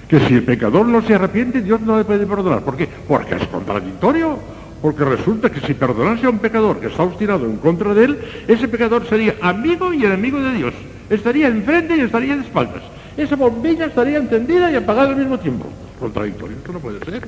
Que 0.09 0.21
si 0.21 0.35
el 0.35 0.42
pecador 0.42 0.87
no 0.87 1.00
se 1.02 1.14
arrepiente, 1.14 1.62
Dios 1.62 1.80
no 1.80 1.97
le 1.97 2.04
puede 2.04 2.26
perdonar. 2.26 2.61
¿Por 2.61 2.76
qué? 2.76 2.88
Porque 3.09 3.37
es 3.37 3.47
contradictorio. 3.47 4.38
Porque 4.84 5.02
resulta 5.02 5.48
que 5.48 5.64
si 5.64 5.72
perdonase 5.72 6.26
a 6.26 6.28
un 6.28 6.40
pecador 6.40 6.78
que 6.78 6.88
está 6.88 7.04
obstinado 7.04 7.46
en 7.46 7.56
contra 7.56 7.94
de 7.94 8.04
él, 8.04 8.18
ese 8.46 8.68
pecador 8.68 9.08
sería 9.08 9.34
amigo 9.40 9.94
y 9.94 10.04
enemigo 10.04 10.38
de 10.38 10.52
Dios. 10.52 10.74
Estaría 11.08 11.48
enfrente 11.48 11.96
y 11.96 12.00
estaría 12.00 12.36
de 12.36 12.42
espaldas. 12.42 12.82
Esa 13.16 13.34
bombilla 13.34 13.86
estaría 13.86 14.18
encendida 14.18 14.70
y 14.70 14.74
apagada 14.74 15.08
al 15.08 15.16
mismo 15.16 15.38
tiempo. 15.38 15.70
Contradictorio, 15.98 16.58
esto 16.58 16.72
no 16.74 16.80
puede 16.80 16.98
ser. 17.02 17.22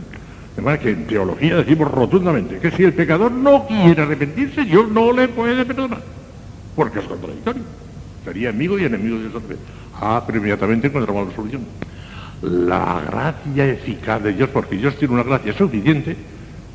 De 0.54 0.60
manera 0.60 0.82
que 0.82 0.90
en 0.90 1.06
teología 1.06 1.56
decimos 1.56 1.90
rotundamente 1.90 2.58
que 2.58 2.70
si 2.72 2.84
el 2.84 2.92
pecador 2.92 3.32
no 3.32 3.66
quiere 3.66 4.02
arrepentirse, 4.02 4.66
Dios 4.66 4.90
no 4.90 5.10
le 5.12 5.26
puede 5.28 5.64
perdonar. 5.64 6.02
Porque 6.74 6.98
es 6.98 7.06
contradictorio. 7.06 7.62
Sería 8.22 8.50
amigo 8.50 8.78
y 8.78 8.84
enemigo 8.84 9.16
de 9.16 9.30
Dios. 9.30 9.42
Ah, 9.98 10.22
pero 10.26 10.36
inmediatamente 10.40 10.88
encontramos 10.88 11.28
la 11.28 11.34
solución. 11.34 11.62
La 12.42 13.00
gracia 13.00 13.66
eficaz 13.66 14.22
de 14.22 14.34
Dios, 14.34 14.50
porque 14.50 14.76
Dios 14.76 14.94
tiene 14.98 15.14
una 15.14 15.22
gracia 15.22 15.54
suficiente, 15.54 16.14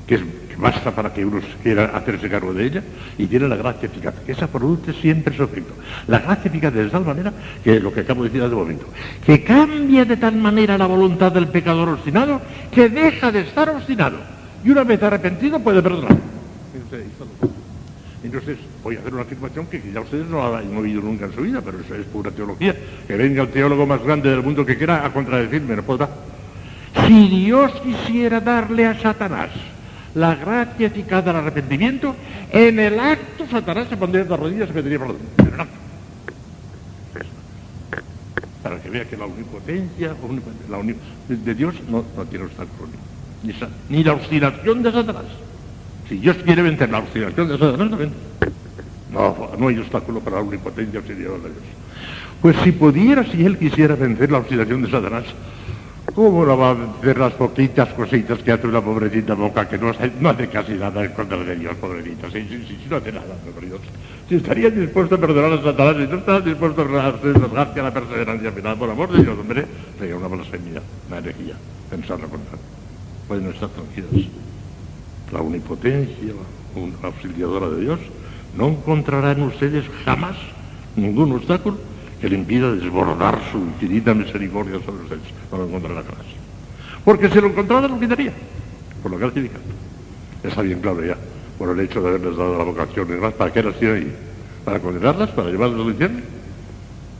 que, 0.08 0.16
es, 0.16 0.22
basta 0.62 0.92
para 0.92 1.12
que 1.12 1.26
uno 1.26 1.42
quiera 1.64 1.86
hacerse 1.86 2.30
cargo 2.30 2.54
de 2.54 2.66
ella, 2.66 2.84
y 3.18 3.26
tiene 3.26 3.48
la 3.48 3.56
gracia 3.56 3.88
eficaz, 3.88 4.14
que 4.26 4.32
esa 4.32 4.48
produce 4.48 4.94
siempre 4.94 5.36
su 5.36 5.44
efecto. 5.44 5.74
La 6.08 6.20
gracia 6.20 6.50
eficaz 6.50 6.74
de 6.74 6.88
tal 6.88 7.04
manera, 7.04 7.34
que 7.64 7.80
lo 7.80 7.92
que 7.92 8.02
acabo 8.02 8.24
de 8.24 8.30
decir 8.30 8.44
hace 8.44 8.54
un 8.54 8.62
momento, 8.62 8.86
que 9.26 9.44
cambia 9.44 10.06
de 10.06 10.18
tal 10.18 10.36
manera 10.36 10.78
la 10.78 10.86
voluntad 10.86 11.32
del 11.32 11.48
pecador 11.48 11.90
obstinado, 11.90 12.40
que 12.72 12.90
deja 12.90 13.32
de 13.32 13.42
estar 13.42 13.70
obstinado. 13.70 14.18
Y 14.64 14.70
una 14.70 14.84
vez 14.84 15.02
arrepentido 15.02 15.60
puede 15.60 15.82
perdonar. 15.82 16.16
Entonces, 18.24 18.58
voy 18.84 18.96
a 18.96 19.00
hacer 19.00 19.14
una 19.14 19.24
afirmación 19.24 19.66
que 19.66 19.82
ya 19.92 20.00
ustedes 20.00 20.28
no 20.28 20.56
han 20.56 20.78
oído 20.78 21.02
nunca 21.02 21.26
en 21.26 21.34
su 21.34 21.42
vida, 21.42 21.60
pero 21.66 21.80
eso 21.80 21.96
es 21.96 22.06
pura 22.06 22.30
teología. 22.30 22.76
Que 23.08 23.16
venga 23.16 23.42
el 23.42 23.50
teólogo 23.50 23.88
más 23.88 24.04
grande 24.04 24.30
del 24.30 24.44
mundo 24.44 24.64
que 24.64 24.78
quiera 24.78 25.04
a 25.04 25.12
contradecirme, 25.12 25.76
no 25.76 25.82
podrá. 25.82 26.08
Si 27.08 27.28
Dios 27.28 27.72
quisiera 27.82 28.40
darle 28.40 28.86
a 28.86 29.00
Satanás 29.00 29.50
la 30.16 30.36
gracia 30.36 30.88
eficaz 30.88 31.24
del 31.24 31.36
arrepentimiento, 31.36 32.16
en 32.52 32.80
el 32.80 33.00
acto 33.00 33.46
Satanás 33.50 33.88
se 33.90 33.98
pondría 33.98 34.24
de 34.24 34.36
rodillas 34.36 34.70
y 34.70 34.74
pediría 34.74 35.00
perdón. 35.00 35.18
Acto. 35.58 35.78
Para 38.64 38.80
que 38.80 38.90
vea 38.90 39.06
que 39.06 39.18
la 39.18 39.26
omnipotencia 39.26 40.14
la 40.70 40.82
de 41.28 41.56
Dios 41.56 41.76
no, 41.90 42.06
no 42.16 42.26
tiene 42.26 42.46
obstáculo 42.46 42.88
ni, 43.44 43.54
ni 43.90 44.04
la 44.04 44.14
obstinación 44.14 44.84
de 44.84 44.92
Satanás. 44.92 45.26
Si 46.08 46.18
Dios 46.18 46.38
quiere 46.44 46.62
vencer 46.62 46.90
la 46.90 47.00
obstinación 47.00 47.48
de 47.48 47.58
Satanás, 47.58 47.90
no 47.90 47.98
vence. 47.98 48.16
No, 49.12 49.52
no 49.58 49.68
hay 49.68 49.78
obstáculo 49.78 50.20
para 50.20 50.38
la 50.38 50.42
omnipotencia 50.44 51.02
de 51.02 51.16
Dios. 51.16 51.34
Pues 52.42 52.56
si 52.64 52.72
pudiera, 52.72 53.24
si 53.26 53.46
él 53.46 53.58
quisiera 53.58 53.96
vencer 53.96 54.32
la 54.32 54.40
obstinación 54.40 54.82
de 54.82 54.92
Satanás, 54.92 55.26
¿cómo 56.14 56.46
no 56.46 56.58
va 56.58 56.70
a 56.70 56.74
vencer 56.74 57.18
las 57.18 57.34
poquitas 57.34 57.90
cositas 57.90 58.40
que 58.40 58.52
hace 58.52 58.68
una 58.68 58.82
pobrecita 58.82 59.34
boca 59.34 59.68
que 59.68 59.78
no 59.78 59.90
hace, 59.90 60.48
casi 60.50 60.74
nada 60.74 61.04
en 61.04 61.12
contra 61.12 61.38
de 61.38 61.56
Dios, 61.56 61.76
pobrecita? 61.76 62.30
Sí, 62.32 62.46
sí, 62.50 62.66
sí, 62.68 62.78
sí, 62.82 62.88
no 62.90 62.98
hace 62.98 63.12
nada, 63.12 63.36
por 63.54 63.66
Dios. 63.66 63.80
Si 64.28 64.36
estaría 64.36 64.70
dispuesto 64.70 65.16
a 65.16 65.18
perdonar 65.18 65.54
a 65.54 65.64
Satanás 65.64 65.96
y 65.98 66.08
no 66.08 66.18
está 66.18 66.42
dispuesto 66.42 66.82
a 66.82 66.86
gracia 66.86 67.82
a 67.82 67.86
la 67.86 67.94
perseverancia 67.94 68.52
final, 68.52 68.78
por 68.78 68.90
amor 68.90 69.12
de 69.12 69.24
Dios, 69.24 69.38
hombre, 69.38 69.66
sería 69.98 70.16
una 70.16 70.28
blasfemia, 70.28 70.82
una 71.08 71.18
herejía, 71.18 71.56
pensarlo 71.90 72.28
contrario. 72.28 72.66
Pueden 73.28 73.50
estar 73.50 73.70
tranquilos 73.70 74.28
la 75.32 75.42
omnipotencia, 75.42 76.34
la 77.02 77.08
auxiliadora 77.08 77.70
de 77.70 77.82
Dios, 77.82 78.00
no 78.56 78.68
encontrará 78.68 79.32
en 79.32 79.44
ustedes 79.44 79.86
jamás 80.04 80.36
ningún 80.96 81.32
obstáculo 81.32 81.78
que 82.22 82.30
le 82.30 82.36
impida 82.36 82.72
desbordar 82.72 83.40
su 83.52 83.58
infinita 83.58 84.14
misericordia 84.14 84.80
sobre 84.86 85.04
ustedes. 85.04 85.22
No 85.52 85.58
lo 85.58 85.66
encontrará 85.66 86.04
jamás. 86.04 86.26
Porque 87.04 87.30
si 87.30 87.42
lo 87.42 87.48
encontrara, 87.48 87.88
lo 87.88 88.00
quitaría. 88.00 88.32
Por 89.02 89.12
lo 89.12 89.18
que 89.18 89.26
significa. 89.34 89.60
Está 90.44 90.62
bien 90.62 90.80
claro 90.80 91.04
ya. 91.04 91.18
Por 91.58 91.70
el 91.70 91.80
hecho 91.80 92.02
de 92.02 92.10
haberles 92.10 92.38
dado 92.38 92.58
la 92.58 92.64
vocación 92.64 93.08
y 93.10 93.14
demás. 93.14 93.34
¿Para 93.34 93.52
qué 93.52 93.64
las 93.64 93.78
tiene 93.80 93.96
ahí? 93.96 94.16
¿Para 94.64 94.80
condenarlas? 94.80 95.32
¿Para 95.32 95.50
llevarlas 95.50 95.82
al 95.82 95.88
infierno? 95.88 96.20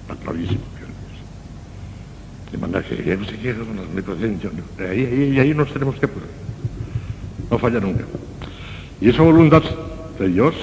Está 0.04 0.16
clarísimo. 0.24 0.62
De 2.52 2.58
manera 2.58 2.84
que 2.84 3.04
ya 3.04 3.16
no 3.16 3.26
se 3.26 3.38
queda 3.38 3.60
con 3.66 3.76
la 3.76 3.82
omnipotencia. 3.82 4.50
Ahí, 4.80 5.06
ahí, 5.06 5.40
ahí 5.40 5.54
nos 5.54 5.74
tenemos 5.74 5.96
que 5.96 6.08
poner 6.08 6.42
no 7.52 7.60
falla 7.60 7.82
nunca. 7.82 8.06
Y 9.02 9.10
esa 9.10 9.22
voluntad 9.24 9.62
de 10.18 10.28
Dios 10.30 10.56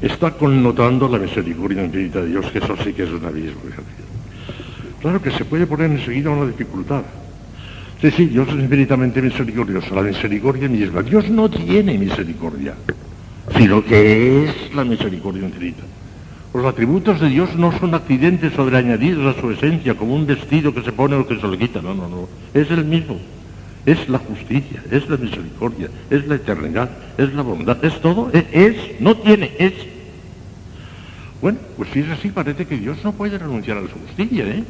está 0.00 0.32
connotando 0.32 1.08
la 1.08 1.18
misericordia 1.18 1.84
infinita 1.84 2.20
de 2.20 2.28
Dios, 2.28 2.46
que 2.50 2.58
eso 2.58 2.76
sí 2.82 2.92
que 2.92 3.04
es 3.04 3.10
un 3.10 3.24
abismo. 3.24 3.60
Claro 5.00 5.22
que 5.22 5.30
se 5.30 5.44
puede 5.44 5.66
poner 5.66 5.90
enseguida 5.90 6.30
una 6.30 6.46
dificultad. 6.46 7.02
Sí, 8.00 8.10
sí, 8.10 8.26
Dios 8.26 8.48
es 8.48 8.54
infinitamente 8.54 9.22
misericordioso, 9.22 9.94
la 9.94 10.02
misericordia 10.02 10.68
misma. 10.68 11.02
Dios 11.02 11.30
no 11.30 11.48
tiene 11.48 11.96
misericordia, 11.96 12.74
sino 13.56 13.82
que 13.84 14.44
es 14.44 14.74
la 14.74 14.84
misericordia 14.84 15.44
infinita. 15.44 15.82
Los 16.52 16.64
atributos 16.64 17.20
de 17.20 17.28
Dios 17.28 17.54
no 17.56 17.70
son 17.78 17.94
accidentes 17.94 18.52
sobreañadidos 18.54 19.36
a 19.36 19.40
su 19.40 19.50
esencia, 19.50 19.94
como 19.94 20.14
un 20.14 20.26
vestido 20.26 20.74
que 20.74 20.82
se 20.82 20.92
pone 20.92 21.14
o 21.16 21.26
que 21.26 21.38
se 21.38 21.46
le 21.46 21.58
quita. 21.58 21.82
No, 21.82 21.94
no, 21.94 22.08
no. 22.08 22.28
Es 22.54 22.70
el 22.70 22.84
mismo. 22.84 23.18
Es 23.86 24.08
la 24.08 24.18
justicia, 24.18 24.82
es 24.90 25.08
la 25.08 25.16
misericordia, 25.16 25.88
es 26.10 26.26
la 26.26 26.34
eternidad, 26.34 26.90
es 27.16 27.32
la 27.32 27.42
bondad, 27.42 27.82
es 27.84 28.00
todo. 28.00 28.30
Es, 28.32 29.00
no 29.00 29.16
tiene, 29.16 29.52
es. 29.58 29.72
Bueno, 31.40 31.58
pues 31.76 31.90
si 31.92 32.00
es 32.00 32.08
así, 32.10 32.30
parece 32.30 32.66
que 32.66 32.76
Dios 32.76 32.98
no 33.04 33.12
puede 33.12 33.38
renunciar 33.38 33.78
a 33.78 33.82
su 33.82 33.98
justicia, 34.06 34.44
¿eh? 34.44 34.64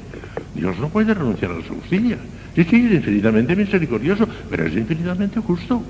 Dios 0.55 0.79
no 0.79 0.91
puede 0.91 1.15
renunciar 1.15 1.51
a 1.53 1.67
su 1.67 1.75
justicia. 1.75 2.19
Sí, 2.55 2.65
sí, 2.65 2.87
es 2.87 2.93
infinitamente 2.93 3.57
misericordioso, 3.57 4.29
pero 4.51 4.67
es 4.67 4.75
infinitamente 4.75 5.41
justo. 5.41 5.83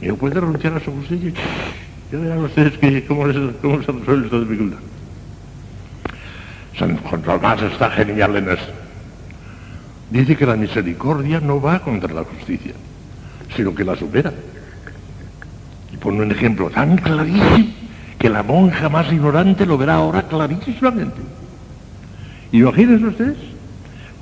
Y 0.00 0.06
no 0.06 0.16
puede 0.16 0.40
renunciar 0.40 0.72
a 0.72 0.80
su 0.80 0.90
justicia. 0.90 1.32
Ya 2.10 2.18
verán 2.18 2.38
ustedes 2.38 2.78
que, 2.78 3.04
cómo, 3.04 3.26
les, 3.26 3.36
cómo 3.56 3.82
se 3.82 3.92
resuelve 3.92 4.24
esta 4.24 4.40
dificultad. 4.40 4.78
San 6.78 6.96
Juan 6.96 7.22
Tomás 7.22 7.60
está 7.62 7.90
genial 7.90 8.36
en 8.36 8.48
esto. 8.48 8.72
Dice 10.10 10.36
que 10.36 10.44
la 10.44 10.56
misericordia 10.56 11.40
no 11.40 11.60
va 11.60 11.78
contra 11.80 12.12
la 12.12 12.24
justicia, 12.24 12.72
sino 13.54 13.74
que 13.74 13.84
la 13.84 13.96
supera. 13.96 14.32
Y 15.92 15.96
pone 15.96 16.22
un 16.22 16.32
ejemplo 16.32 16.68
tan 16.70 16.96
clarísimo 16.96 17.80
que 18.18 18.28
la 18.28 18.42
monja 18.42 18.88
más 18.88 19.10
ignorante 19.12 19.64
lo 19.64 19.78
verá 19.78 19.94
ahora 19.94 20.24
clarísimamente. 20.28 21.20
Imagínense 22.52 23.06
ustedes, 23.06 23.38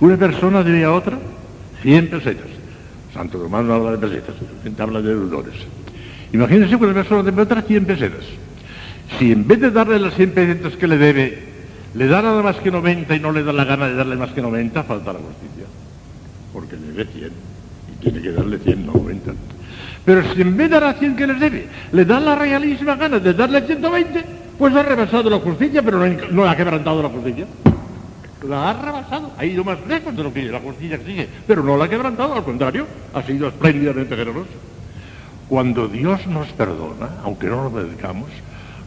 una 0.01 0.17
persona 0.17 0.63
debe 0.63 0.85
a 0.85 0.93
otra 0.93 1.19
100 1.83 2.11
pesetas. 2.11 2.47
Santo 3.15 3.39
Tomás 3.39 3.65
no 3.65 3.75
habla 3.75 3.93
de 3.93 3.99
pesetas, 3.99 4.37
habla 4.79 5.01
de 5.01 5.09
deudores. 5.09 5.55
Imagínense 6.33 6.79
que 6.79 6.85
una 6.85 6.95
persona 6.95 7.23
debe 7.23 7.43
otra 7.43 7.63
100 7.63 7.85
pesetas. 7.87 8.25
Si 9.19 9.33
en 9.33 9.49
vez 9.49 9.61
de 9.61 9.71
darle 9.71 9.99
las 9.99 10.15
100 10.15 10.31
pesetas 10.33 10.77
que 10.77 10.87
le 10.87 10.99
debe, 10.99 11.39
le 11.95 12.07
da 12.07 12.21
nada 12.21 12.43
más 12.43 12.57
que 12.57 12.71
90 12.71 13.17
y 13.17 13.21
no 13.21 13.33
le 13.33 13.43
da 13.43 13.53
la 13.53 13.65
gana 13.65 13.89
de 13.89 13.95
darle 13.95 14.17
más 14.17 14.31
que 14.31 14.43
90, 14.43 14.83
falta 14.85 15.15
la 15.15 15.19
justicia. 15.19 15.65
Porque 16.59 16.75
debe 16.75 17.05
100 17.05 17.31
y 17.31 18.03
tiene 18.03 18.21
que 18.21 18.33
darle 18.33 18.59
100, 18.59 18.85
no 18.85 18.93
90. 18.95 19.31
Pero 20.05 20.35
si 20.35 20.43
en 20.43 20.57
vez 20.57 20.69
de 20.69 20.81
dar 20.81 20.99
100 20.99 21.15
que 21.15 21.27
les 21.29 21.39
debe, 21.39 21.69
le 21.93 22.05
da 22.05 22.19
la 22.19 22.35
realísima 22.35 22.97
gana 22.97 23.21
de 23.21 23.33
darle 23.33 23.63
120, 23.63 24.25
pues 24.59 24.75
ha 24.75 24.83
rebasado 24.83 25.31
la 25.31 25.39
justicia, 25.39 25.83
pero 25.85 26.05
no, 26.05 26.17
no 26.33 26.51
ha 26.51 26.57
quebrantado 26.57 27.01
la 27.01 27.11
justicia. 27.11 27.47
La 28.43 28.71
ha 28.71 28.83
rebasado, 28.83 29.31
ha 29.39 29.45
ido 29.45 29.63
más 29.63 29.79
lejos 29.87 30.17
de 30.17 30.23
lo 30.25 30.33
que 30.33 30.43
la 30.47 30.59
justicia 30.59 30.97
exige, 30.97 31.29
pero 31.47 31.63
no 31.63 31.77
la 31.77 31.85
ha 31.85 31.89
quebrantado, 31.89 32.35
al 32.35 32.43
contrario, 32.43 32.89
ha 33.15 33.23
sido 33.23 33.47
espléndidamente 33.47 34.17
generoso. 34.17 34.51
Cuando 35.49 35.87
Dios 35.87 36.27
nos 36.27 36.49
perdona, 36.49 37.21
aunque 37.23 37.47
no 37.47 37.71
lo 37.71 37.85
dedicamos, 37.85 38.31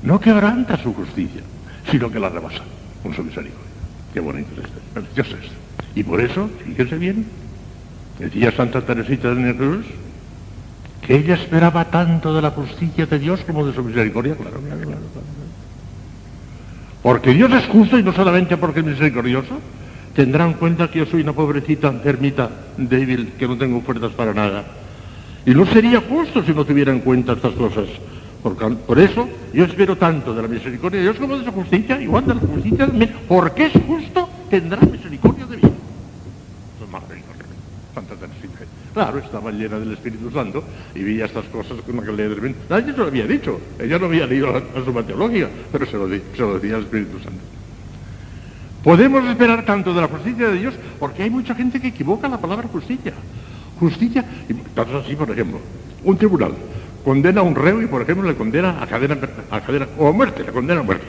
no 0.03 0.19
quebranta 0.19 0.75
su 0.75 0.93
justicia, 0.93 1.41
sino 1.89 2.11
que 2.11 2.19
la 2.19 2.27
rebasa 2.27 2.63
con 3.01 3.13
su 3.13 3.23
misericordia. 3.23 3.71
Qué 4.13 4.19
bonito 4.19 4.49
es 4.57 4.65
esto, 4.65 4.81
precioso 4.93 5.37
esto. 5.41 5.55
Y 5.95 6.03
por 6.03 6.21
eso, 6.21 6.49
fíjense 6.65 6.97
bien, 6.97 7.25
decía 8.21 8.51
Santa 8.51 8.81
Teresita 8.81 9.29
del 9.29 9.41
Niño 9.41 9.53
Jesús, 9.53 9.85
que 11.01 11.15
ella 11.15 11.33
esperaba 11.33 11.85
tanto 11.85 12.33
de 12.33 12.41
la 12.41 12.51
justicia 12.51 13.05
de 13.07 13.19
Dios 13.19 13.41
como 13.45 13.65
de 13.65 13.73
su 13.73 13.83
misericordia, 13.83 14.35
claro, 14.35 14.59
claro, 14.59 14.81
claro, 14.81 15.01
claro. 15.01 15.41
Porque 17.01 17.33
Dios 17.33 17.51
es 17.51 17.65
justo 17.65 17.97
y 17.97 18.03
no 18.03 18.13
solamente 18.13 18.57
porque 18.57 18.81
es 18.81 18.85
misericordioso, 18.85 19.59
tendrá 20.13 20.45
en 20.45 20.53
cuenta 20.53 20.89
que 20.89 20.99
yo 20.99 21.05
soy 21.07 21.21
una 21.21 21.33
pobrecita, 21.33 21.87
enfermita, 21.87 22.49
débil, 22.77 23.33
que 23.39 23.47
no 23.47 23.57
tengo 23.57 23.81
fuerzas 23.81 24.11
para 24.11 24.33
nada. 24.33 24.63
Y 25.43 25.51
no 25.51 25.65
sería 25.65 26.01
justo 26.01 26.43
si 26.43 26.53
no 26.53 26.63
tuviera 26.63 26.91
en 26.91 26.99
cuenta 26.99 27.33
estas 27.33 27.53
cosas. 27.53 27.87
Por, 28.43 28.55
por, 28.55 28.99
eso 28.99 29.27
yo 29.53 29.65
espero 29.65 29.97
tanto 29.97 30.33
de 30.33 30.41
la 30.43 30.47
misericordia 30.47 30.99
de 30.99 31.05
Dios 31.05 31.17
como 31.17 31.37
de 31.37 31.45
su 31.45 31.51
justicia, 31.51 31.99
igual 31.99 32.25
de 32.27 32.35
la 32.35 32.41
justicia 32.41 32.85
de 32.85 32.93
mí. 32.93 33.09
Porque 33.27 33.65
es 33.65 33.73
justo, 33.87 34.29
tendrá 34.51 34.79
misericordia 34.81 35.45
de 35.47 35.57
mí. 35.57 35.63
Eso 35.63 36.85
es 36.85 36.91
maravilloso. 36.91 37.31
Santa 37.93 38.15
Teresita. 38.15 38.65
Claro, 39.01 39.17
estaba 39.17 39.49
llena 39.49 39.79
del 39.79 39.93
Espíritu 39.93 40.29
Santo 40.29 40.63
y 40.93 41.01
veía 41.01 41.25
estas 41.25 41.45
cosas 41.45 41.81
con 41.81 42.05
que 42.05 42.11
le 42.11 42.29
de 42.29 42.55
Nadie 42.69 42.91
se 42.91 42.99
lo 42.99 43.07
había 43.07 43.25
dicho. 43.25 43.59
Ella 43.79 43.97
no 43.97 44.05
había 44.05 44.27
leído 44.27 44.53
la, 44.53 44.61
suma 44.85 45.01
teológica, 45.01 45.49
pero 45.71 45.87
se 45.87 45.97
lo, 45.97 46.07
di, 46.07 46.19
decía 46.19 46.77
el 46.77 46.83
Espíritu 46.83 47.17
Santo. 47.17 47.39
Podemos 48.83 49.25
esperar 49.25 49.65
tanto 49.65 49.91
de 49.95 50.01
la 50.01 50.07
justicia 50.07 50.49
de 50.49 50.59
Dios 50.59 50.75
porque 50.99 51.23
hay 51.23 51.31
mucha 51.31 51.55
gente 51.55 51.81
que 51.81 51.87
equivoca 51.87 52.29
la 52.29 52.37
palabra 52.37 52.67
justicia. 52.67 53.13
Justicia, 53.79 54.23
y 54.47 54.53
casos 54.75 55.03
así, 55.03 55.15
por 55.15 55.31
ejemplo, 55.31 55.59
un 56.03 56.15
tribunal 56.15 56.51
condena 57.03 57.41
a 57.41 57.43
un 57.43 57.55
reo 57.55 57.81
y, 57.81 57.87
por 57.87 58.03
ejemplo, 58.03 58.29
le 58.29 58.35
condena 58.35 58.83
a 58.83 58.85
cadena, 58.85 59.17
a 59.49 59.61
cadena 59.61 59.87
o 59.97 60.09
a 60.09 60.11
muerte, 60.11 60.43
le 60.43 60.51
condena 60.51 60.81
a 60.81 60.83
muerte. 60.83 61.07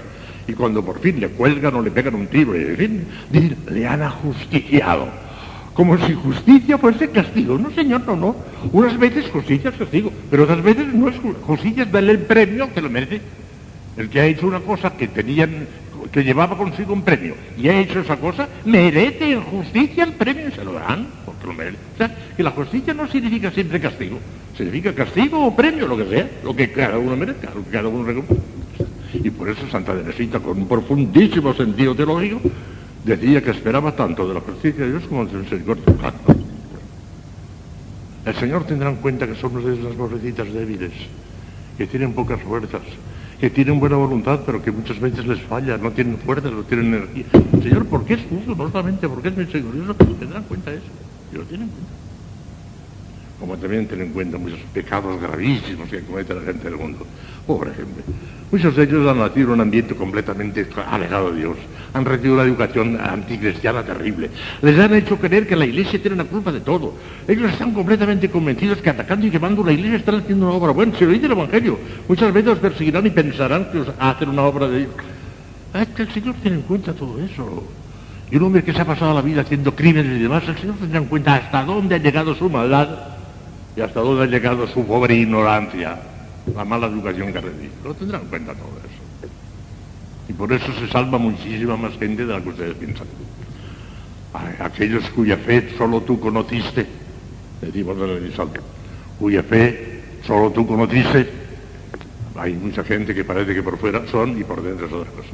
Y 0.48 0.54
cuando 0.54 0.82
por 0.82 0.98
fin 0.98 1.20
le 1.20 1.28
cuelgan 1.28 1.74
o 1.74 1.82
le 1.82 1.90
pegan 1.90 2.14
un 2.14 2.26
tiro, 2.28 2.58
y, 2.58 2.62
en 2.62 2.76
fin, 2.78 3.56
le 3.68 3.86
han 3.86 4.00
ajusticiado. 4.00 5.08
Como 5.74 5.98
si 6.06 6.12
justicia 6.14 6.78
fuese 6.78 7.10
castigo. 7.10 7.58
No, 7.58 7.70
señor, 7.70 8.02
no, 8.06 8.16
no. 8.16 8.36
Unas 8.72 8.98
veces 8.98 9.30
justicia 9.30 9.70
es 9.70 9.76
castigo, 9.76 10.12
pero 10.30 10.44
otras 10.44 10.62
veces 10.62 10.92
no 10.92 11.08
es 11.08 11.16
justicia, 11.42 11.84
es 11.84 11.92
darle 11.92 12.12
el 12.12 12.18
premio 12.20 12.72
que 12.72 12.82
lo 12.82 12.90
merece. 12.90 13.20
El 13.96 14.08
que 14.08 14.20
ha 14.20 14.26
hecho 14.26 14.46
una 14.46 14.60
cosa 14.60 14.96
que 14.96 15.08
tenían, 15.08 15.66
que 16.10 16.24
llevaba 16.24 16.56
consigo 16.56 16.92
un 16.94 17.02
premio 17.02 17.34
y 17.58 17.68
ha 17.68 17.78
hecho 17.78 18.00
esa 18.00 18.16
cosa, 18.16 18.48
merece 18.64 19.32
en 19.32 19.42
justicia 19.42 20.04
el 20.04 20.12
premio 20.12 20.50
se 20.50 20.64
lo 20.64 20.72
dan, 20.72 21.06
porque 21.26 21.46
lo 21.46 21.52
merece. 21.52 21.78
O 21.94 21.98
sea, 21.98 22.16
que 22.36 22.42
la 22.42 22.50
justicia 22.52 22.94
no 22.94 23.06
significa 23.08 23.50
siempre 23.50 23.80
castigo, 23.80 24.18
significa 24.56 24.94
castigo 24.94 25.46
o 25.46 25.54
premio, 25.54 25.86
lo 25.86 25.96
que 25.96 26.08
sea, 26.08 26.30
lo 26.42 26.56
que 26.56 26.70
cada 26.70 26.98
uno 26.98 27.16
merezca, 27.16 27.50
lo 27.54 27.64
que 27.64 27.70
cada 27.70 27.88
uno 27.88 28.04
recompensa. 28.04 28.42
Y 29.14 29.28
por 29.28 29.50
eso 29.50 29.68
Santa 29.70 29.94
Teresita, 29.94 30.40
con 30.40 30.56
un 30.56 30.66
profundísimo 30.66 31.52
sentido 31.52 31.94
teológico, 31.94 32.40
decía 33.04 33.42
que 33.42 33.50
esperaba 33.50 33.94
tanto 33.96 34.26
de 34.28 34.34
la 34.34 34.40
justicia 34.40 34.84
de 34.84 34.90
Dios 34.90 35.04
como 35.08 35.24
de 35.26 35.32
la 35.32 35.38
misericordia. 35.40 35.84
El 38.24 38.34
Señor 38.36 38.64
tendrá 38.64 38.88
en 38.90 38.96
cuenta 38.96 39.26
que 39.26 39.34
somos 39.34 39.64
de 39.64 39.76
las 39.76 39.94
pobrecitas 39.94 40.52
débiles, 40.52 40.92
que 41.76 41.86
tienen 41.86 42.12
pocas 42.12 42.40
fuerzas, 42.40 42.82
que 43.40 43.50
tienen 43.50 43.80
buena 43.80 43.96
voluntad, 43.96 44.40
pero 44.46 44.62
que 44.62 44.70
muchas 44.70 45.00
veces 45.00 45.26
les 45.26 45.42
falla, 45.42 45.76
no 45.76 45.90
tienen 45.90 46.16
fuerzas, 46.18 46.52
no 46.52 46.62
tienen 46.62 46.94
energía. 46.94 47.24
Señor, 47.60 47.86
¿por 47.86 48.04
qué 48.04 48.14
es 48.14 48.20
justo? 48.30 48.54
No 48.54 48.70
solamente 48.70 49.08
porque 49.08 49.28
es 49.28 49.36
misericordioso, 49.36 49.94
tendrá 49.94 50.38
en 50.38 50.44
cuenta 50.44 50.72
eso. 50.72 50.86
Y 51.32 51.36
lo 51.36 51.42
tienen 51.42 51.66
en 51.66 51.74
cuenta. 51.74 52.01
Como 53.42 53.56
también 53.56 53.88
tienen 53.88 54.06
en 54.06 54.12
cuenta 54.12 54.38
muchos 54.38 54.60
pecados 54.72 55.20
gravísimos 55.20 55.88
que 55.88 56.00
comete 56.02 56.32
la 56.32 56.42
gente 56.42 56.62
del 56.62 56.76
mundo. 56.76 57.04
Pobre 57.44 57.72
gente. 57.74 58.00
Muchos 58.52 58.76
de 58.76 58.84
ellos 58.84 59.08
han 59.08 59.18
nacido 59.18 59.48
en 59.48 59.54
un 59.54 59.60
ambiente 59.62 59.96
completamente 59.96 60.64
alejado 60.88 61.32
de 61.32 61.40
Dios. 61.40 61.56
Han 61.92 62.04
recibido 62.04 62.34
una 62.34 62.44
educación 62.44 63.00
anticristiana 63.00 63.82
terrible. 63.82 64.30
Les 64.62 64.78
han 64.78 64.94
hecho 64.94 65.18
creer 65.18 65.48
que 65.48 65.56
la 65.56 65.66
iglesia 65.66 66.00
tiene 66.00 66.18
la 66.18 66.24
culpa 66.24 66.52
de 66.52 66.60
todo. 66.60 66.94
Ellos 67.26 67.50
están 67.50 67.74
completamente 67.74 68.30
convencidos 68.30 68.78
que 68.78 68.90
atacando 68.90 69.26
y 69.26 69.30
quemando 69.32 69.64
la 69.64 69.72
iglesia 69.72 69.96
están 69.96 70.20
haciendo 70.20 70.46
una 70.46 70.54
obra 70.54 70.70
buena. 70.70 70.96
Si 70.96 71.04
lo 71.04 71.10
dice 71.10 71.26
el 71.26 71.32
Evangelio, 71.32 71.80
muchas 72.06 72.32
veces 72.32 72.52
os 72.52 72.58
perseguirán 72.60 73.04
y 73.08 73.10
pensarán 73.10 73.72
que 73.72 73.80
os 73.80 73.88
hacen 73.98 74.28
una 74.28 74.42
obra 74.42 74.68
de 74.68 74.78
Dios. 74.78 74.90
Es 75.74 75.88
que 75.88 76.02
el 76.02 76.12
Señor 76.12 76.36
tiene 76.40 76.58
en 76.58 76.62
cuenta 76.62 76.92
todo 76.92 77.18
eso. 77.18 77.64
Y 78.30 78.36
un 78.36 78.44
hombre 78.44 78.62
que 78.62 78.72
se 78.72 78.80
ha 78.80 78.84
pasado 78.84 79.12
la 79.12 79.20
vida 79.20 79.40
haciendo 79.40 79.74
crímenes 79.74 80.16
y 80.16 80.22
demás, 80.22 80.44
el 80.46 80.56
Señor 80.58 80.76
tendrá 80.76 81.00
en 81.00 81.06
cuenta 81.06 81.34
hasta 81.34 81.64
dónde 81.64 81.96
ha 81.96 81.98
llegado 81.98 82.36
su 82.36 82.48
maldad 82.48 83.11
y 83.76 83.80
hasta 83.80 84.00
dónde 84.00 84.24
ha 84.24 84.26
llegado 84.26 84.66
su 84.66 84.86
pobre 84.86 85.14
ignorancia 85.14 85.98
la 86.54 86.64
mala 86.64 86.86
educación 86.88 87.32
que 87.32 87.40
recibe. 87.40 87.70
Lo 87.84 87.94
tendrán 87.94 88.22
en 88.22 88.28
cuenta 88.28 88.54
todo 88.54 88.70
eso. 88.78 89.30
Y 90.28 90.32
por 90.32 90.52
eso 90.52 90.72
se 90.78 90.88
salva 90.88 91.18
muchísima 91.18 91.76
más 91.76 91.96
gente 91.98 92.26
de 92.26 92.32
la 92.32 92.40
que 92.40 92.48
ustedes 92.48 92.74
piensan. 92.76 93.06
aquellos 94.60 95.08
cuya 95.10 95.36
fe 95.36 95.74
solo 95.76 96.00
tú 96.02 96.18
conociste, 96.18 96.86
decimos 97.60 97.96
en 97.98 98.24
el 98.24 98.34
salto, 98.34 98.60
cuya 99.18 99.42
fe 99.42 100.02
solo 100.26 100.50
tú 100.50 100.66
conociste, 100.66 101.28
hay 102.34 102.54
mucha 102.54 102.82
gente 102.84 103.14
que 103.14 103.24
parece 103.24 103.54
que 103.54 103.62
por 103.62 103.78
fuera 103.78 104.06
son 104.10 104.38
y 104.38 104.44
por 104.44 104.62
dentro 104.62 104.86
es 104.86 104.92
otra 104.92 105.10
cosa. 105.12 105.28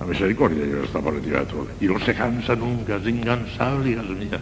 La 0.00 0.06
misericordia 0.06 0.64
ya 0.66 0.84
está 0.84 1.00
por 1.00 1.14
encima 1.14 1.40
de 1.40 1.46
todo. 1.46 1.68
Y 1.80 1.86
no 1.86 1.98
se 2.00 2.14
cansa 2.14 2.56
nunca, 2.56 2.96
es 2.96 3.06
incansable, 3.06 3.90
hijas 3.90 4.06
mías. 4.06 4.40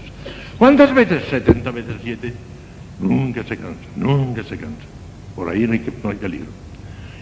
¿Cuántas 0.58 0.94
veces? 0.94 1.24
70 1.28 1.70
veces 1.70 1.94
7. 2.02 2.34
Nunca 3.00 3.42
se 3.44 3.56
cansa, 3.56 3.80
nunca 3.96 4.42
se 4.44 4.56
cansa. 4.56 4.84
Por 5.34 5.48
ahí 5.48 5.66
no 5.66 5.72
hay, 5.72 5.84
no 6.02 6.10
hay 6.10 6.16
peligro. 6.16 6.48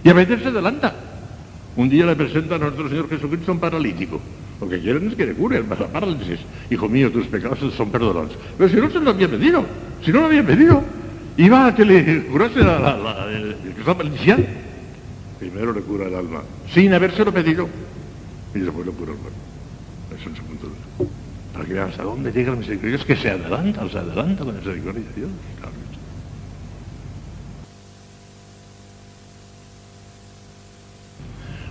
Y 0.05 0.09
a 0.09 0.13
veces 0.13 0.43
se 0.43 0.49
adelanta. 0.49 0.95
Un 1.77 1.89
día 1.89 2.07
le 2.07 2.17
presenta 2.17 2.57
a 2.57 2.59
nuestro 2.59 2.89
Señor 2.89 3.09
Jesucristo 3.09 3.53
un 3.53 3.59
paralítico. 3.59 4.21
Lo 4.61 4.69
que 4.69 4.79
quieren 4.81 5.09
es 5.09 5.15
que 5.15 5.27
le 5.27 5.33
cure 5.33 5.63
la 5.63 5.75
parálisis. 5.75 6.41
Hijo 6.71 6.89
mío, 6.89 7.11
tus 7.11 7.27
pecados 7.27 7.59
son 7.75 7.91
perdonados. 7.91 8.33
Pero 8.59 8.71
si 8.71 8.77
no 8.77 8.91
se 8.91 9.01
lo 9.01 9.11
había 9.11 9.29
pedido, 9.29 9.65
si 10.05 10.13
no 10.13 10.21
lo 10.21 10.27
había 10.27 10.45
pedido, 10.45 10.83
iba 11.37 11.67
a 11.67 11.75
que 11.75 11.85
le 11.85 12.25
curase 12.27 12.61
la, 12.61 12.79
la, 12.79 13.27
el. 13.33 13.57
Primero 15.39 15.73
le 15.73 15.81
cura 15.81 16.07
el 16.07 16.15
alma, 16.15 16.43
sin 16.75 16.93
habérselo 16.93 17.33
pedido. 17.33 17.67
Y 18.55 18.59
después 18.61 18.87
lo 18.87 18.93
cuerpo. 18.93 19.15
Eso 20.19 20.29
es 20.29 20.39
el 20.39 20.45
punto 20.45 20.67
de 20.67 21.07
Para 21.53 21.65
que 21.65 21.73
vean 21.73 21.89
hasta 21.91 22.03
dónde 22.03 22.33
llega 22.33 22.51
la 22.51 22.57
misericordia. 22.57 22.97
Es 22.97 23.05
que 23.05 23.17
se 23.17 23.31
adelanta, 23.31 23.89
se 23.89 23.99
adelanta 23.99 24.45
la 24.45 24.53
misericordia 24.53 25.03
de 25.03 25.15
Dios. 25.15 25.31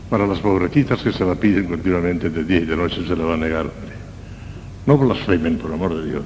Para 0.09 0.25
las 0.25 0.39
pobrecitas 0.39 1.03
que 1.03 1.11
se 1.11 1.23
la 1.23 1.35
piden 1.35 1.67
continuamente 1.67 2.31
de 2.31 2.43
día 2.43 2.57
y 2.57 2.65
de 2.65 2.75
noche 2.75 3.05
se 3.07 3.15
la 3.15 3.25
va 3.25 3.35
a 3.35 3.37
negar. 3.37 3.69
No 4.87 4.97
blasfemen, 4.97 5.57
por 5.59 5.71
amor 5.71 5.95
de 5.95 6.09
Dios. 6.09 6.23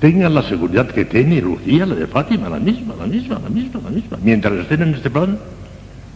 Tengan 0.00 0.34
la 0.34 0.42
seguridad 0.42 0.88
que 0.88 1.04
tiene 1.04 1.40
Lucía, 1.40 1.86
la 1.86 1.96
de 1.96 2.06
Fátima, 2.06 2.48
la 2.48 2.60
misma, 2.60 2.94
la 2.96 3.06
misma, 3.06 3.40
la 3.42 3.48
misma, 3.48 3.80
la 3.82 3.90
misma. 3.90 4.18
Mientras 4.22 4.54
estén 4.54 4.82
en 4.82 4.94
este 4.94 5.10
plan, 5.10 5.38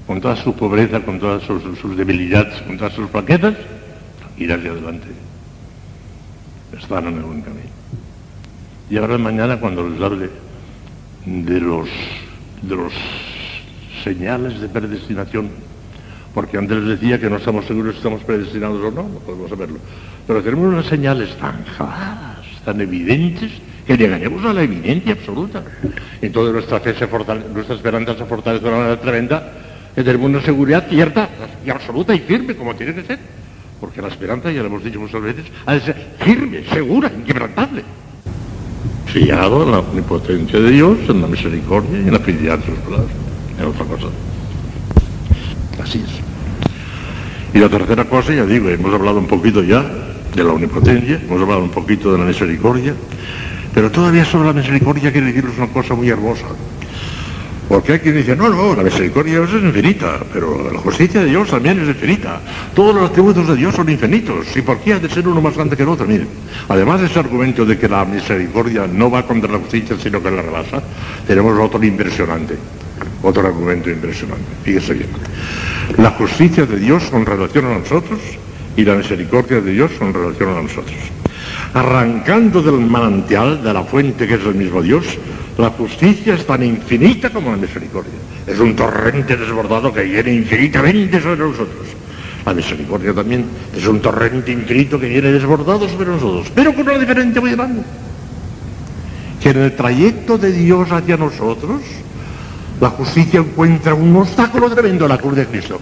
con 0.09 0.23
toda 0.23 0.35
su 0.37 0.55
pobreza, 0.55 1.01
con 1.01 1.21
todas 1.21 1.43
sus, 1.43 1.97
debilidades, 1.97 2.63
con 2.63 2.79
todas 2.79 2.95
sus 2.95 3.11
flaquezas, 3.11 3.55
ir 4.39 4.51
hacia 4.51 4.71
adelante. 4.71 5.07
Están 6.77 7.09
en 7.09 7.19
el 7.19 7.25
buen 7.25 7.43
camino. 7.43 7.69
Y 8.89 8.97
ahora 8.97 9.19
mañana 9.19 9.61
cuando 9.61 9.87
les 9.87 10.01
hable 10.01 10.31
de 11.27 11.61
los, 11.61 11.91
de 12.63 12.75
los 12.75 12.93
señales 14.03 14.59
de 14.61 14.69
predestinación 14.69 15.51
porque 16.33 16.57
antes 16.57 16.79
les 16.79 17.01
decía 17.01 17.21
que 17.21 17.29
no 17.29 17.37
estamos 17.37 17.67
seguros 17.67 17.93
si 17.93 17.99
estamos 17.99 18.23
predestinados 18.23 18.83
o 18.83 18.91
no, 18.91 19.03
no 19.03 19.19
podemos 19.19 19.51
saberlo. 19.51 19.79
Pero 20.27 20.43
tenemos 20.43 20.73
unas 20.73 20.87
señales 20.87 21.37
tan 21.37 21.65
claras, 21.77 22.47
tan 22.65 22.81
evidentes, 22.81 23.51
que 23.87 23.97
llegaremos 23.97 24.45
a 24.45 24.53
la 24.53 24.63
evidencia 24.63 25.13
absoluta. 25.13 25.65
Entonces 26.23 26.53
nuestra 26.55 26.81
fe 26.81 26.95
se 26.95 27.07
fortalece, 27.07 27.49
nuestra 27.53 27.75
esperanza 27.75 28.17
se 28.17 28.25
fortalece 28.25 28.65
de 28.65 28.71
una 28.71 28.97
tremenda, 29.01 29.53
tenemos 30.05 30.29
una 30.31 30.43
seguridad 30.43 30.87
cierta 30.89 31.29
y 31.65 31.71
absoluta 31.71 32.15
y 32.15 32.21
firme, 32.21 32.55
como 32.55 32.75
tiene 32.75 32.95
que 32.95 33.03
ser. 33.05 33.19
Porque 33.81 34.03
la 34.03 34.09
esperanza, 34.09 34.51
ya 34.51 34.61
lo 34.61 34.67
hemos 34.67 34.83
dicho 34.83 35.01
muchas 35.01 35.23
veces, 35.23 35.45
ha 35.67 35.75
de 35.75 35.81
ser 35.81 35.97
firme, 36.21 36.65
segura, 36.73 37.11
inquebrantable. 37.17 37.83
Fiado 39.07 39.63
en 39.63 39.71
la 39.71 39.79
omnipotencia 39.79 40.61
de 40.61 40.71
Dios, 40.71 40.99
en 41.09 41.23
la 41.23 41.29
misericordia 41.29 41.99
y 41.99 42.03
en 42.03 42.13
la 42.13 42.19
fidelidad 42.19 42.59
de 42.59 42.67
sus 42.67 42.79
palabras. 42.79 43.11
En 43.59 43.67
otra 43.67 43.85
cosa. 43.85 44.07
Así 45.83 46.05
es. 46.05 47.55
Y 47.55 47.59
la 47.59 47.69
tercera 47.69 48.05
cosa, 48.05 48.35
ya 48.35 48.45
digo, 48.45 48.69
hemos 48.69 48.93
hablado 48.93 49.19
un 49.19 49.27
poquito 49.27 49.63
ya 49.63 49.85
de 50.35 50.45
la 50.45 50.53
omnipotencia, 50.53 51.21
hemos 51.25 51.41
hablado 51.41 51.63
un 51.63 51.71
poquito 51.71 52.13
de 52.13 52.19
la 52.19 52.25
misericordia, 52.25 52.95
pero 53.73 53.91
todavía 53.91 54.25
sobre 54.25 54.49
la 54.49 54.53
misericordia 54.53 55.11
quiere 55.11 55.29
deciros 55.29 55.57
una 55.57 55.69
cosa 55.69 55.95
muy 55.95 56.09
hermosa. 56.09 56.47
Porque 57.69 57.93
hay 57.93 57.99
quien 57.99 58.17
dice, 58.17 58.35
no, 58.35 58.49
no, 58.49 58.75
la 58.75 58.83
misericordia 58.83 59.35
de 59.35 59.47
Dios 59.47 59.55
es 59.55 59.63
infinita, 59.63 60.21
pero 60.33 60.73
la 60.73 60.79
justicia 60.79 61.21
de 61.21 61.27
Dios 61.27 61.51
también 61.51 61.79
es 61.81 61.89
infinita. 61.89 62.41
Todos 62.75 62.95
los 62.95 63.11
atributos 63.11 63.47
de 63.47 63.57
Dios 63.57 63.75
son 63.75 63.91
infinitos. 63.91 64.57
¿Y 64.57 64.63
por 64.63 64.79
qué 64.79 64.95
ha 64.95 64.99
de 64.99 65.11
ser 65.11 65.29
uno 65.29 65.43
más 65.43 65.55
grande 65.55 65.77
que 65.77 65.83
el 65.83 65.91
otro? 65.91 66.07
Miren, 66.07 66.29
además 66.67 67.01
de 67.01 67.07
ese 67.07 67.19
argumento 67.19 67.67
de 67.67 67.77
que 67.77 67.87
la 67.87 68.07
misericordia 68.07 68.87
no 68.87 69.11
va 69.11 69.27
contra 69.27 69.53
la 69.53 69.59
justicia, 69.59 69.97
sino 70.03 70.23
que 70.23 70.31
la 70.31 70.41
rebasa, 70.41 70.83
tenemos 71.27 71.59
otro 71.61 71.85
impresionante. 71.85 72.57
Otro 73.23 73.47
argumento 73.47 73.91
impresionante. 73.91 74.47
Fíjese 74.63 74.95
bien. 74.95 75.09
La 75.99 76.11
justicia 76.13 76.65
de 76.65 76.79
Dios 76.79 77.05
con 77.11 77.27
relación 77.27 77.67
a 77.67 77.79
nosotros 77.79 78.19
y 78.77 78.85
la 78.85 78.95
misericordia 78.95 79.61
de 79.61 79.73
Dios 79.73 79.91
con 79.99 80.15
relación 80.15 80.57
a 80.57 80.63
nosotros. 80.63 80.97
Arrancando 81.75 82.63
del 82.63 82.81
manantial, 82.81 83.63
de 83.63 83.75
la 83.75 83.83
fuente 83.83 84.27
que 84.27 84.35
es 84.35 84.45
el 84.45 84.55
mismo 84.55 84.81
Dios, 84.81 85.05
la 85.59 85.71
justicia 85.71 86.35
es 86.35 86.47
tan 86.47 86.63
infinita 86.63 87.31
como 87.31 87.51
la 87.51 87.57
misericordia. 87.57 88.13
Es 88.47 88.61
un 88.61 88.77
torrente 88.77 89.37
desbordado 89.37 89.93
que 89.93 90.05
viene 90.05 90.33
infinitamente 90.33 91.21
sobre 91.21 91.41
nosotros. 91.41 91.89
La 92.47 92.55
misericordia 92.55 93.13
también 93.13 93.45
es 93.77 93.85
un 93.87 94.01
torrente 94.01 94.53
infinito 94.53 95.01
que 95.01 95.09
viene 95.09 95.33
desbordado 95.33 95.89
sobre 95.89 96.11
nosotros, 96.11 96.53
pero 96.55 96.73
con 96.73 96.89
una 96.89 96.97
diferencia 96.97 97.41
muy 97.41 97.51
grande. 97.51 97.83
Que 99.43 99.51
en 99.51 99.59
el 99.59 99.75
trayecto 99.75 100.39
de 100.39 100.53
Dios 100.53 100.93
hacia 100.93 101.17
nosotros, 101.17 101.83
la 102.81 102.91
justicia 102.91 103.41
encuentra 103.41 103.95
un 103.95 104.15
obstáculo 104.15 104.71
tremendo 104.71 105.07
en 105.07 105.09
la 105.11 105.19
cruz 105.19 105.35
de 105.35 105.47
Cristo. 105.47 105.81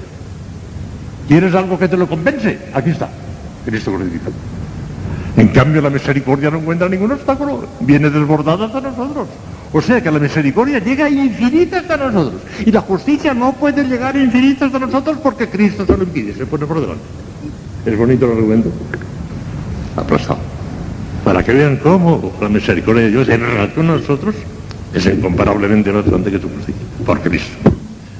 ¿Quieres 1.28 1.54
algo 1.54 1.78
que 1.78 1.88
te 1.88 1.98
lo 1.98 2.08
compense? 2.08 2.58
Aquí 2.72 2.90
está, 2.90 3.10
Cristo 3.66 3.92
crucificado. 3.92 4.32
En 5.36 5.48
cambio, 5.48 5.82
la 5.82 5.90
misericordia 5.90 6.50
no 6.50 6.58
encuentra 6.58 6.88
ningún 6.88 7.12
obstáculo, 7.12 7.68
viene 7.80 8.08
desbordada 8.08 8.64
hasta 8.64 8.80
nosotros. 8.80 9.28
O 9.72 9.80
sea 9.82 10.00
que 10.00 10.10
la 10.10 10.18
misericordia 10.18 10.78
llega 10.78 11.08
infinita 11.08 11.78
hasta 11.78 11.96
nosotros. 11.96 12.40
Y 12.64 12.70
la 12.70 12.80
justicia 12.80 13.34
no 13.34 13.52
puede 13.52 13.84
llegar 13.84 14.16
infinita 14.16 14.66
hasta 14.66 14.78
nosotros 14.78 15.18
porque 15.22 15.48
Cristo 15.48 15.84
se 15.84 15.96
lo 15.96 16.04
impide, 16.04 16.34
se 16.34 16.46
pone 16.46 16.66
por 16.66 16.80
delante. 16.80 17.02
¿Es 17.84 17.96
bonito 17.96 18.26
el 18.26 18.38
argumento? 18.38 18.70
Aplastado. 19.96 20.38
Para 21.24 21.42
que 21.44 21.52
vean 21.52 21.76
cómo 21.78 22.32
la 22.40 22.48
misericordia 22.48 23.04
de 23.04 23.10
Dios 23.10 23.28
en 23.28 23.40
relación 23.40 23.74
con 23.74 23.86
nosotros 23.86 24.34
es 24.94 25.06
incomparablemente 25.06 25.92
más 25.92 26.04
grande 26.06 26.30
que 26.30 26.38
tu 26.38 26.48
justicia 26.48 26.82
por 27.04 27.20
Cristo. 27.20 27.70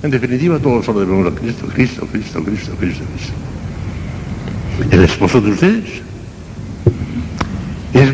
En 0.03 0.11
definitiva, 0.11 0.59
todos 0.59 0.85
solo 0.85 1.01
debemos 1.01 1.27
a 1.27 1.35
Cristo, 1.35 1.67
Cristo, 1.73 2.07
Cristo, 2.11 2.43
Cristo, 2.45 2.73
Cristo, 2.79 3.05
Cristo. 3.15 4.95
El 4.95 5.05
esposo 5.05 5.41
de 5.41 5.51
ustedes 5.51 5.85
es 5.85 6.03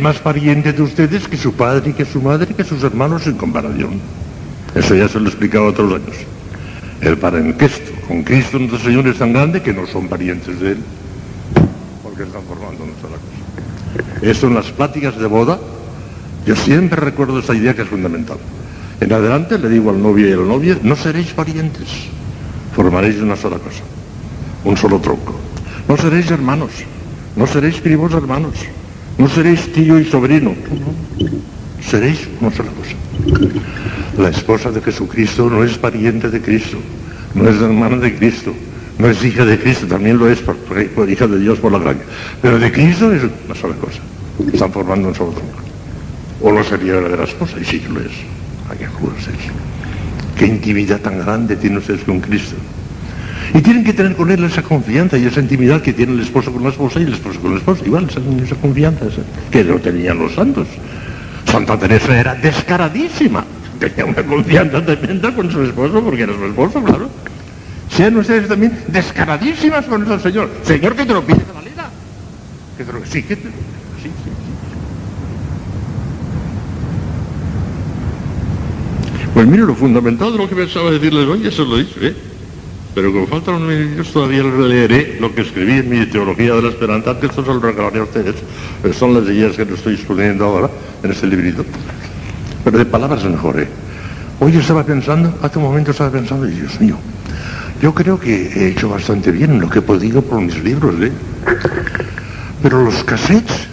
más 0.03 0.19
pariente 0.19 0.73
de 0.73 0.83
ustedes 0.83 1.29
que 1.29 1.37
su 1.37 1.55
padre, 1.55 1.95
que 1.95 2.05
su 2.05 2.21
madre, 2.21 2.55
que 2.55 2.65
sus 2.65 2.83
hermanos 2.83 3.27
en 3.27 3.37
comparación. 3.37 4.01
Eso 4.75 4.95
ya 4.95 5.09
se 5.09 5.19
lo 5.19 5.27
he 5.27 5.29
explicado 5.29 5.67
otros 5.67 5.95
años. 5.95 6.17
El 7.01 7.17
parentesco 7.19 7.93
con 8.09 8.23
Cristo 8.23 8.59
nuestro 8.59 8.81
Señor 8.81 9.07
es 9.07 9.19
tan 9.19 9.33
grande 9.33 9.63
que 9.63 9.73
no 9.73 9.87
son 9.87 10.09
parientes 10.09 10.59
de 10.61 10.73
Él, 10.73 10.79
porque 12.03 12.25
están 12.25 12.43
formando 12.43 12.85
sola 13.01 13.17
cosa. 13.17 14.21
Eso 14.23 14.49
en 14.49 14.55
las 14.55 14.67
pláticas 14.73 15.17
de 15.19 15.27
boda, 15.27 15.59
yo 16.47 16.57
siempre 16.57 17.01
recuerdo 17.01 17.39
esa 17.39 17.55
idea 17.55 17.75
que 17.75 17.83
es 17.83 17.89
fundamental. 17.89 18.39
En 19.01 19.13
adelante 19.13 19.59
le 19.59 19.69
digo 19.69 19.91
al 19.91 20.03
novio 20.03 20.29
y 20.29 20.33
a 20.33 20.37
la 20.37 20.47
novia, 20.47 20.79
no 20.83 20.97
seréis 20.97 21.33
parientes, 21.33 21.89
formaréis 22.75 23.17
una 23.21 23.37
sola 23.37 23.59
cosa, 23.59 23.83
un 24.65 24.77
solo 24.77 24.99
tronco. 25.01 25.35
No 25.89 25.97
seréis 25.97 26.31
hermanos, 26.31 26.71
no 27.37 27.47
seréis 27.47 27.81
primos 27.81 28.13
hermanos, 28.13 28.55
no 29.23 29.29
seréis 29.29 29.73
tío 29.73 30.01
y 30.01 30.05
sobrino, 30.05 30.53
seréis 31.81 32.27
una 32.41 32.51
sola 32.51 32.71
cosa. 32.71 32.97
La 34.19 34.31
esposa 34.31 34.73
de 34.73 34.81
Jesucristo 34.81 35.49
no 35.49 35.63
es 35.63 35.79
pariente 35.79 36.29
de 36.29 36.41
Cristo, 36.41 36.79
no 37.33 37.49
es 37.49 37.55
hermana 37.63 37.99
de 37.99 38.17
Cristo, 38.17 38.53
no 38.99 39.09
es 39.09 39.25
hija 39.25 39.45
de 39.45 39.61
Cristo, 39.61 39.87
también 39.87 40.19
lo 40.19 40.29
es 40.29 40.41
por, 40.41 40.57
hija 41.09 41.29
de 41.29 41.39
Dios 41.39 41.61
por 41.61 41.71
la 41.71 41.79
gracia. 41.79 42.03
Pero 42.43 42.59
de 42.59 42.73
Cristo 42.73 43.13
es 43.13 43.23
una 43.47 43.55
sola 43.55 43.77
cosa. 43.77 44.01
Están 44.53 44.73
formando 44.73 45.07
un 45.07 45.15
solo 45.15 45.31
tronco. 45.31 45.59
O 46.41 46.51
no 46.51 46.65
sería 46.65 46.95
verdadera 46.95 47.23
esposa, 47.23 47.61
y 47.61 47.65
sí 47.65 47.79
que 47.79 47.91
lo 47.91 48.01
es. 48.01 48.11
¿A 48.69 48.75
qué 48.75 48.89
juros 48.89 49.21
eso? 49.21 49.53
Qué 50.37 50.47
intimidad 50.47 51.01
tan 51.01 51.21
grande 51.21 51.55
tienen 51.55 51.79
ustedes 51.79 52.03
con 52.03 52.19
Cristo. 52.19 52.57
Y 53.55 53.61
tienen 53.61 53.85
que 53.85 53.93
tener 53.93 54.17
con 54.17 54.31
él 54.31 54.43
esa 54.45 54.63
confianza 54.63 55.19
y 55.19 55.27
esa 55.27 55.41
intimidad 55.41 55.83
que 55.83 55.93
tiene 55.93 56.13
el 56.13 56.21
esposo 56.21 56.53
con 56.53 56.63
la 56.63 56.71
esposa 56.71 57.01
y 57.01 57.03
el 57.03 57.13
esposo 57.13 57.39
con 57.41 57.53
la 57.53 57.59
esposa. 57.59 57.85
Igual, 57.85 58.09
esa, 58.09 58.21
esa 58.43 58.57
confianza 58.57 59.07
que 59.51 59.63
no 59.63 59.79
tenían 59.79 60.19
los 60.19 60.33
santos. 60.35 60.67
Santa 61.45 61.79
Teresa 61.79 62.19
era 62.19 62.35
descaradísima. 62.35 63.45
Tenía 63.79 64.07
una 64.07 64.23
confianza 64.23 64.85
tremenda 64.85 65.35
con 65.35 65.51
su 65.51 65.63
esposo 65.63 66.03
porque 66.03 66.23
era 66.23 66.33
su 66.35 66.45
esposo, 66.47 66.83
claro. 66.83 67.11
Sean 67.91 68.17
ustedes 68.17 68.49
también 68.49 68.73
descaradísimas 68.89 69.85
con 69.85 70.11
el 70.11 70.21
Señor. 70.21 70.49
Señor, 70.63 70.97
que 70.97 71.05
te 71.05 71.13
lo 71.13 71.23
pide 71.23 71.45
de 71.45 71.53
valida. 71.53 71.91
Que 72.79 72.85
te 72.85 72.93
lo, 72.93 73.01
sí, 73.05 73.23
sí, 73.23 73.35
sí. 73.35 74.11
Pues 79.35 79.47
mire, 79.47 79.63
lo 79.63 79.75
fundamental 79.75 80.33
de 80.33 80.39
lo 80.39 80.49
que 80.49 80.55
pensaba 80.55 80.91
decirles 80.91 81.27
hoy, 81.27 81.47
eso 81.47 81.65
lo 81.65 81.79
he 81.79 81.85
dicho, 81.85 82.01
¿eh? 82.01 82.15
Pero 82.95 83.11
como 83.11 83.27
faltan 83.27 83.55
unos 83.55 83.69
minutos 83.71 84.13
todavía 84.13 84.43
leeré 84.43 85.17
lo 85.19 85.35
que 85.35 85.43
escribí 85.43 85.73
en 85.73 85.89
mi 85.89 86.05
Teología 86.07 86.55
de 86.55 86.63
la 86.63 86.69
Esperanza, 86.69 87.19
que 87.19 87.27
esto 87.27 87.43
se 87.43 87.49
lo 87.49 87.59
regalaré 87.59 88.01
a 88.01 88.03
ustedes, 88.03 88.35
pero 88.83 88.93
son 88.93 89.15
las 89.15 89.25
ideas 89.25 89.57
que 89.57 89.65
les 89.65 89.75
estoy 89.75 89.95
exponiendo 89.95 90.45
ahora 90.45 90.69
en 91.03 91.11
este 91.11 91.27
librito. 91.27 91.65
Pero 92.65 92.79
de 92.79 92.85
palabras 92.85 93.25
mejor, 93.25 93.61
¿eh? 93.61 93.69
Hoy 94.41 94.57
estaba 94.57 94.85
pensando, 94.85 95.39
hace 95.41 95.59
un 95.59 95.65
momento 95.65 95.93
estaba 95.93 96.11
pensando, 96.11 96.47
y 96.47 96.53
Dios 96.53 96.79
mío, 96.81 96.99
yo 97.81 97.95
creo 97.95 98.21
que 98.21 98.49
he 98.49 98.69
hecho 98.69 98.91
bastante 98.91 99.31
bien 99.31 99.53
en 99.53 99.61
lo 99.61 99.71
que 99.71 99.79
he 99.79 99.83
podido 99.83 100.21
por 100.21 100.43
mis 100.43 100.63
libros, 100.63 100.95
¿eh? 101.01 101.13
Pero 102.63 102.85
los 102.85 103.03
cassettes 103.05 103.69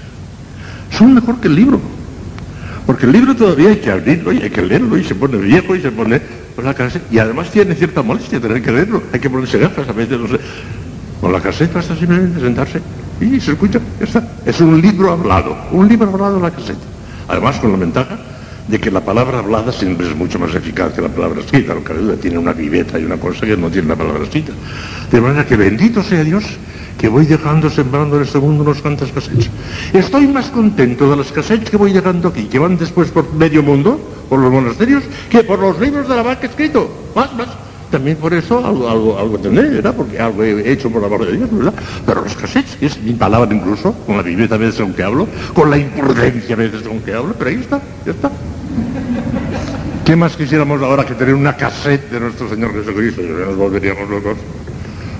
son 0.92 1.14
mejor 1.14 1.42
que 1.42 1.48
el 1.48 1.56
libro. 1.56 1.82
Porque 2.86 3.06
el 3.06 3.12
libro 3.12 3.36
todavía 3.36 3.70
hay 3.70 3.78
que 3.78 3.92
abrirlo 3.92 4.32
y 4.32 4.42
hay 4.42 4.50
que 4.50 4.62
leerlo 4.62 4.98
y 4.98 5.04
se 5.04 5.14
pone 5.14 5.38
viejo 5.38 5.76
y 5.76 5.82
se 5.82 5.92
pone 5.92 6.22
la 6.63 6.74
cassette. 6.74 7.12
Y 7.12 7.19
además 7.19 7.50
tiene 7.52 7.76
cierta 7.76 8.02
molestia 8.02 8.39
tener 8.39 8.62
que 8.62 8.72
leerlo. 8.72 9.04
Hay 9.12 9.19
que 9.19 9.30
ponerse 9.30 9.58
gafas 9.58 9.88
a 9.88 9.93
veces, 9.93 10.19
no 10.19 10.28
sé. 10.28 10.39
Con 11.22 11.32
la 11.32 11.41
cassette 11.41 11.74
basta 11.74 11.95
simplemente 11.95 12.39
sentarse 12.39 12.82
y 13.19 13.39
se 13.39 13.52
escucha, 13.52 13.80
está. 14.00 14.26
Es 14.45 14.62
un 14.62 14.82
libro 14.82 15.12
hablado, 15.12 15.58
un 15.72 15.88
libro 15.88 16.10
hablado 16.10 16.38
en 16.38 16.43
la 16.43 16.52
cassette. 16.52 16.80
Además 17.28 17.60
con 17.60 17.72
la 17.72 17.78
ventaja 17.78 18.17
de 18.67 18.80
que 18.80 18.91
la 18.91 19.02
palabra 19.02 19.39
hablada 19.39 19.72
siempre 19.72 20.08
es 20.08 20.15
mucho 20.15 20.39
más 20.39 20.54
eficaz 20.56 20.93
que 20.93 21.02
la 21.02 21.10
palabra 21.10 21.41
escrita. 21.41 21.74
Lo 21.74 21.84
que 21.84 21.93
tiene 22.22 22.38
una 22.38 22.54
viveta 22.54 22.98
y 22.98 23.04
una 23.04 23.17
cosa 23.17 23.45
que 23.45 23.58
no 23.58 23.69
tiene 23.69 23.89
la 23.89 23.95
palabra 23.95 24.24
escrita. 24.24 24.54
De 25.12 25.19
manera 25.19 25.45
que 25.45 25.58
bendito 25.58 26.02
sea 26.04 26.24
Dios 26.24 26.45
que 27.00 27.08
voy 27.08 27.26
dejando 27.26 27.70
sembrando 27.70 28.18
en 28.18 28.24
este 28.24 28.40
mundo 28.40 28.64
unos 28.64 28.82
cuantos 28.82 29.10
cassettes. 29.12 29.50
Estoy 29.94 30.28
más 30.28 30.50
contento 30.50 31.10
de 31.10 31.16
los 31.16 31.32
cassettes 31.32 31.70
que 31.70 31.78
voy 31.78 31.94
dejando 31.94 32.28
aquí, 32.28 32.44
que 32.44 32.60
van 32.60 32.78
después 32.78 33.10
por 33.10 33.34
medio 33.34 33.64
mundo, 33.64 33.98
por 34.28 34.38
los 34.40 34.52
monasterios, 34.52 35.04
que 35.30 35.44
por 35.46 35.60
los 35.60 35.80
libros 35.80 36.10
de 36.10 36.16
la 36.16 36.24
vaca 36.24 36.46
escrito. 36.46 36.92
Más, 37.16 37.34
más. 37.36 37.48
También 37.90 38.18
por 38.18 38.34
eso 38.34 38.64
algo, 38.64 38.88
algo, 38.88 39.18
algo 39.18 39.40
tendré, 39.40 39.70
¿verdad? 39.70 39.96
Porque 39.96 40.20
algo 40.20 40.44
he 40.44 40.72
hecho 40.72 40.92
por 40.92 41.02
la 41.02 41.08
mano 41.08 41.26
de 41.26 41.38
Dios, 41.38 41.50
¿verdad? 41.50 41.74
Pero 42.06 42.22
los 42.22 42.36
cassettes, 42.36 42.76
que 42.76 42.88
es 42.88 43.02
mi 43.02 43.14
palabra 43.14 43.56
incluso, 43.56 43.94
con 44.06 44.18
la 44.18 44.22
viveza 44.22 44.56
a 44.56 44.58
veces 44.58 44.82
con 44.82 44.94
que 44.94 45.02
hablo, 45.02 45.26
con 45.54 45.72
la 45.72 45.78
imprudencia 45.78 46.54
a 46.54 46.58
veces 46.58 46.82
con 46.82 47.00
que 47.00 47.14
hablo, 47.14 47.34
pero 47.38 47.50
ahí 47.50 47.56
está, 47.56 47.82
ya 48.06 48.12
está. 48.12 48.30
¿Qué 50.04 50.16
más 50.18 50.36
quisiéramos 50.36 50.82
ahora 50.82 51.06
que 51.06 51.14
tener 51.14 51.34
una 51.34 51.56
cassette 51.56 52.12
de 52.12 52.20
nuestro 52.20 52.50
Señor 52.50 52.74
Jesucristo? 52.74 53.22
Nos 53.22 53.56
volveríamos 53.56 54.10
locos. 54.10 54.38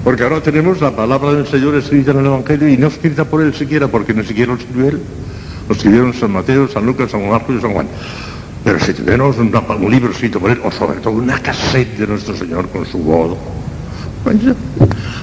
Porque 0.04 0.24
ahora 0.24 0.42
tenemos 0.42 0.82
la 0.82 0.96
palabra 0.96 1.34
del 1.34 1.48
Señor 1.48 1.76
escrita 1.76 2.12
en 2.12 2.20
el 2.20 2.26
Evangelio 2.26 2.70
y 2.70 2.78
no 2.78 2.88
escrita 2.88 3.26
por 3.26 3.42
él 3.42 3.54
siquiera, 3.54 3.88
porque 3.88 4.14
ni 4.14 4.24
siquiera 4.24 4.54
lo 4.54 4.58
escribió 4.58 4.90
él. 4.90 5.02
Lo 5.68 5.76
escribieron 5.76 6.14
San 6.14 6.32
Mateo, 6.32 6.68
San 6.68 6.86
Lucas, 6.86 7.12
San 7.12 7.30
Marcos 7.30 7.56
y 7.58 7.62
San 7.62 7.74
Juan. 7.74 7.88
Pero 8.64 8.80
si 8.80 8.94
tenemos 8.94 9.38
un, 9.38 9.54
un 9.54 9.92
libro 9.92 10.12
escrito 10.12 10.40
por 10.40 10.52
él, 10.52 10.60
o 10.64 10.72
sobre 10.72 11.00
todo 11.00 11.14
una 11.14 11.40
cassette 11.40 11.98
de 11.98 12.08
nuestro 12.08 12.36
Señor 12.36 12.70
con 12.70 12.86
su 12.86 12.98
voz, 13.00 13.38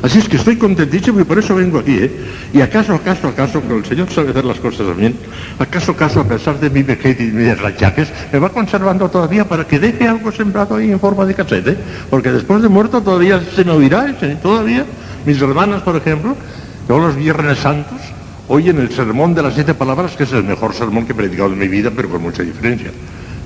Así 0.03 0.19
es 0.19 0.29
que 0.29 0.37
estoy 0.37 0.57
contentísimo 0.57 1.21
y 1.21 1.25
por 1.25 1.39
eso 1.39 1.55
vengo 1.55 1.79
aquí, 1.79 1.97
¿eh? 1.99 2.11
Y 2.53 2.61
acaso, 2.61 2.95
acaso, 2.95 3.29
acaso, 3.29 3.61
pero 3.61 3.79
el 3.79 3.85
Señor 3.85 4.11
sabe 4.11 4.31
hacer 4.31 4.45
las 4.45 4.59
cosas 4.59 4.87
también, 4.87 5.17
acaso, 5.59 5.93
acaso, 5.93 6.21
a 6.21 6.25
pesar 6.25 6.59
de 6.61 6.71
mi 6.71 6.83
vejez 6.83 7.21
y 7.21 7.25
mis 7.25 7.59
rachaques, 7.59 8.09
me 8.33 8.39
va 8.39 8.51
conservando 8.51 9.09
todavía 9.09 9.49
para 9.49 9.67
que 9.67 9.79
deje 9.79 10.07
algo 10.07 10.31
sembrado 10.33 10.77
ahí 10.77 10.91
en 10.91 11.01
forma 11.01 11.25
de 11.25 11.35
cassette, 11.35 11.69
¿eh? 11.69 11.77
Porque 12.11 12.31
después 12.31 12.63
de 12.63 12.69
muerto 12.69 13.01
todavía 13.01 13.41
se 13.55 13.65
me 13.65 13.73
oirá, 13.73 14.09
¿eh? 14.09 14.39
todavía. 14.43 14.85
Mis 15.25 15.41
hermanas, 15.41 15.83
por 15.83 15.97
ejemplo, 15.97 16.37
todos 16.87 17.03
los 17.03 17.17
viernes 17.17 17.59
santos, 17.59 17.99
oyen 18.49 18.79
el 18.79 18.91
sermón 18.91 19.35
de 19.35 19.43
las 19.43 19.55
siete 19.55 19.75
palabras, 19.75 20.15
que 20.17 20.23
es 20.23 20.33
el 20.33 20.45
mejor 20.45 20.73
sermón 20.73 21.05
que 21.05 21.13
he 21.13 21.15
predicado 21.17 21.53
en 21.53 21.59
mi 21.59 21.69
vida, 21.69 21.91
pero 21.95 22.09
con 22.09 22.23
mucha 22.23 22.43
diferencia. 22.43 22.93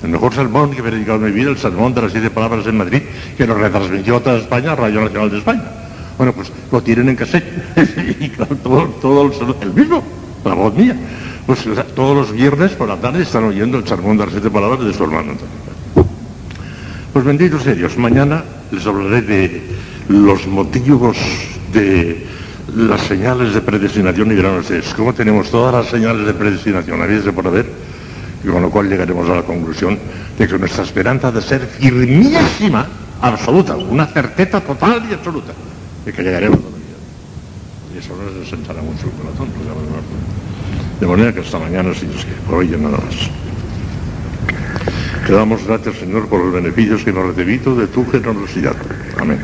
El 0.03 0.09
mejor 0.09 0.33
sermón 0.33 0.71
que 0.71 0.79
he 0.79 0.83
predicado 0.83 1.19
en 1.19 1.25
mi 1.25 1.31
vida, 1.31 1.49
el 1.49 1.57
sermón 1.57 1.93
de 1.93 2.01
las 2.01 2.11
siete 2.11 2.29
palabras 2.29 2.65
en 2.65 2.77
Madrid, 2.77 3.01
que 3.37 3.45
lo 3.45 3.53
retransmitió 3.53 4.17
a 4.17 4.19
toda 4.19 4.37
España, 4.37 4.75
Radio 4.75 5.01
Nacional 5.01 5.29
de 5.29 5.37
España. 5.37 5.63
Bueno, 6.17 6.33
pues 6.33 6.51
lo 6.71 6.81
tienen 6.81 7.09
en 7.09 7.15
cassette. 7.15 7.45
y 8.19 8.29
claro, 8.29 8.55
todo, 8.57 8.85
todo 9.01 9.25
el, 9.25 9.55
el, 9.61 9.73
mismo, 9.73 10.03
la 10.43 10.53
voz 10.55 10.73
mía. 10.75 10.95
Pues 11.45 11.65
todos 11.95 12.15
los 12.15 12.31
viernes 12.31 12.71
por 12.71 12.87
la 12.87 12.97
tarde 12.97 13.23
están 13.23 13.43
oyendo 13.43 13.77
el 13.77 13.87
sermón 13.87 14.17
de 14.17 14.25
las 14.25 14.33
siete 14.33 14.49
palabras 14.49 14.83
de 14.83 14.93
su 14.93 15.03
hermano. 15.03 15.33
Pues 17.13 17.25
bendito 17.25 17.59
sea 17.59 17.73
Dios. 17.73 17.97
Mañana 17.97 18.43
les 18.71 18.85
hablaré 18.85 19.21
de 19.21 19.61
los 20.07 20.47
motivos 20.47 21.17
de 21.73 22.25
las 22.75 23.01
señales 23.01 23.53
de 23.53 23.61
predestinación 23.61 24.31
y 24.31 24.35
dirán 24.35 24.57
ustedes, 24.59 24.93
¿cómo 24.93 25.13
tenemos 25.13 25.51
todas 25.51 25.73
las 25.73 25.87
señales 25.87 26.25
de 26.25 26.33
predestinación? 26.33 27.01
¿Habéis 27.01 27.25
de 27.25 27.33
por 27.33 27.47
haber? 27.47 27.65
Y 28.43 28.47
con 28.47 28.61
lo 28.61 28.69
cual 28.69 28.89
llegaremos 28.89 29.29
a 29.29 29.35
la 29.35 29.43
conclusión 29.43 29.97
de 30.37 30.47
que 30.47 30.57
nuestra 30.57 30.83
esperanza 30.83 31.31
de 31.31 31.41
ser 31.41 31.61
firmísima, 31.61 32.87
absoluta, 33.21 33.75
una 33.75 34.07
certeza 34.07 34.61
total 34.61 35.05
y 35.09 35.13
absoluta, 35.13 35.53
de 36.05 36.13
que 36.13 36.23
llegaremos 36.23 36.59
a 36.59 36.63
la 36.63 36.77
vida. 36.77 37.95
Y 37.95 37.97
eso 37.99 38.15
nos 38.15 38.33
desentará 38.35 38.81
mucho 38.81 39.05
el 39.05 39.11
corazón. 39.11 39.49
De 40.99 41.07
manera 41.07 41.33
que 41.33 41.41
hasta 41.41 41.59
mañana, 41.59 41.93
si 41.93 42.05
Dios 42.05 42.23
quiere, 42.23 42.41
por 42.41 42.55
hoy 42.55 42.69
ya 42.69 42.77
nada 42.77 42.97
más. 42.97 43.29
Te 45.25 45.33
damos 45.33 45.63
gracias, 45.65 45.97
Señor, 45.97 46.27
por 46.27 46.43
los 46.43 46.53
beneficios 46.53 47.03
que 47.03 47.13
nos 47.13 47.27
recibido 47.27 47.75
de 47.75 47.87
tu 47.87 48.09
generosidad. 48.09 48.75
Amén. 49.19 49.39